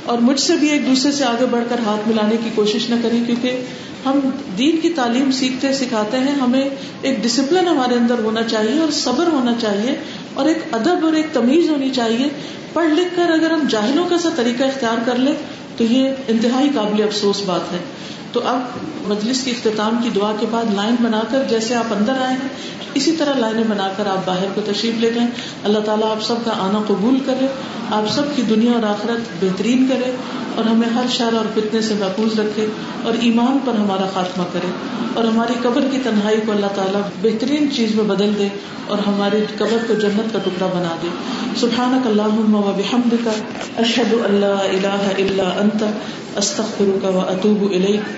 [0.04, 2.94] اور مجھ سے بھی ایک دوسرے سے آگے بڑھ کر ہاتھ ملانے کی کوشش نہ
[3.02, 3.62] کریں، کیونکہ
[4.04, 4.20] ہم
[4.58, 6.64] دین کی تعلیم سیکھتے سکھاتے ہیں، ہمیں
[7.02, 9.94] ایک ڈسپلن ہمارے اندر ہونا چاہیے اور صبر ہونا چاہیے
[10.38, 12.28] اور ایک ادب اور ایک تمیز ہونی چاہیے۔
[12.72, 15.34] پڑھ لکھ کر اگر ہم جاہلوں کا سا طریقہ اختیار کر لیں،
[15.76, 17.78] تو یہ انتہائی قابل افسوس بات ہے۔
[18.32, 18.60] تو اب
[19.08, 22.48] مجلس کی اختتام کی دعا کے بعد لائن بنا کر جیسے آپ اندر آئے ہیں،
[22.94, 25.30] اسی طرح لائنیں بنا کر آپ باہر کو تشریف لے جائیں۔
[25.64, 27.46] اللہ تعالیٰ آپ سب کا آنا قبول کرے،
[27.90, 30.16] آپ سب کی دنیا اور آخرت بہترین کرے
[30.54, 32.66] اور ہمیں ہر شر اور فتنے سے محفوظ رکھے
[33.02, 34.72] اور ایمان پر ہمارا خاتمہ کرے۔
[35.14, 38.48] اور ہماری قبر کی تنہائی کو اللہ تعالیٰ بہترین چیز میں بدل دے
[38.86, 41.08] اور ہماری قبر کو جنت کا ٹکڑا بنا دے۔
[41.56, 43.28] سبحانک اللہم و بحمدک،
[43.78, 45.84] اشہد اللہ الہ الا انت،
[46.36, 48.17] استغفرک و اتوب الیک۔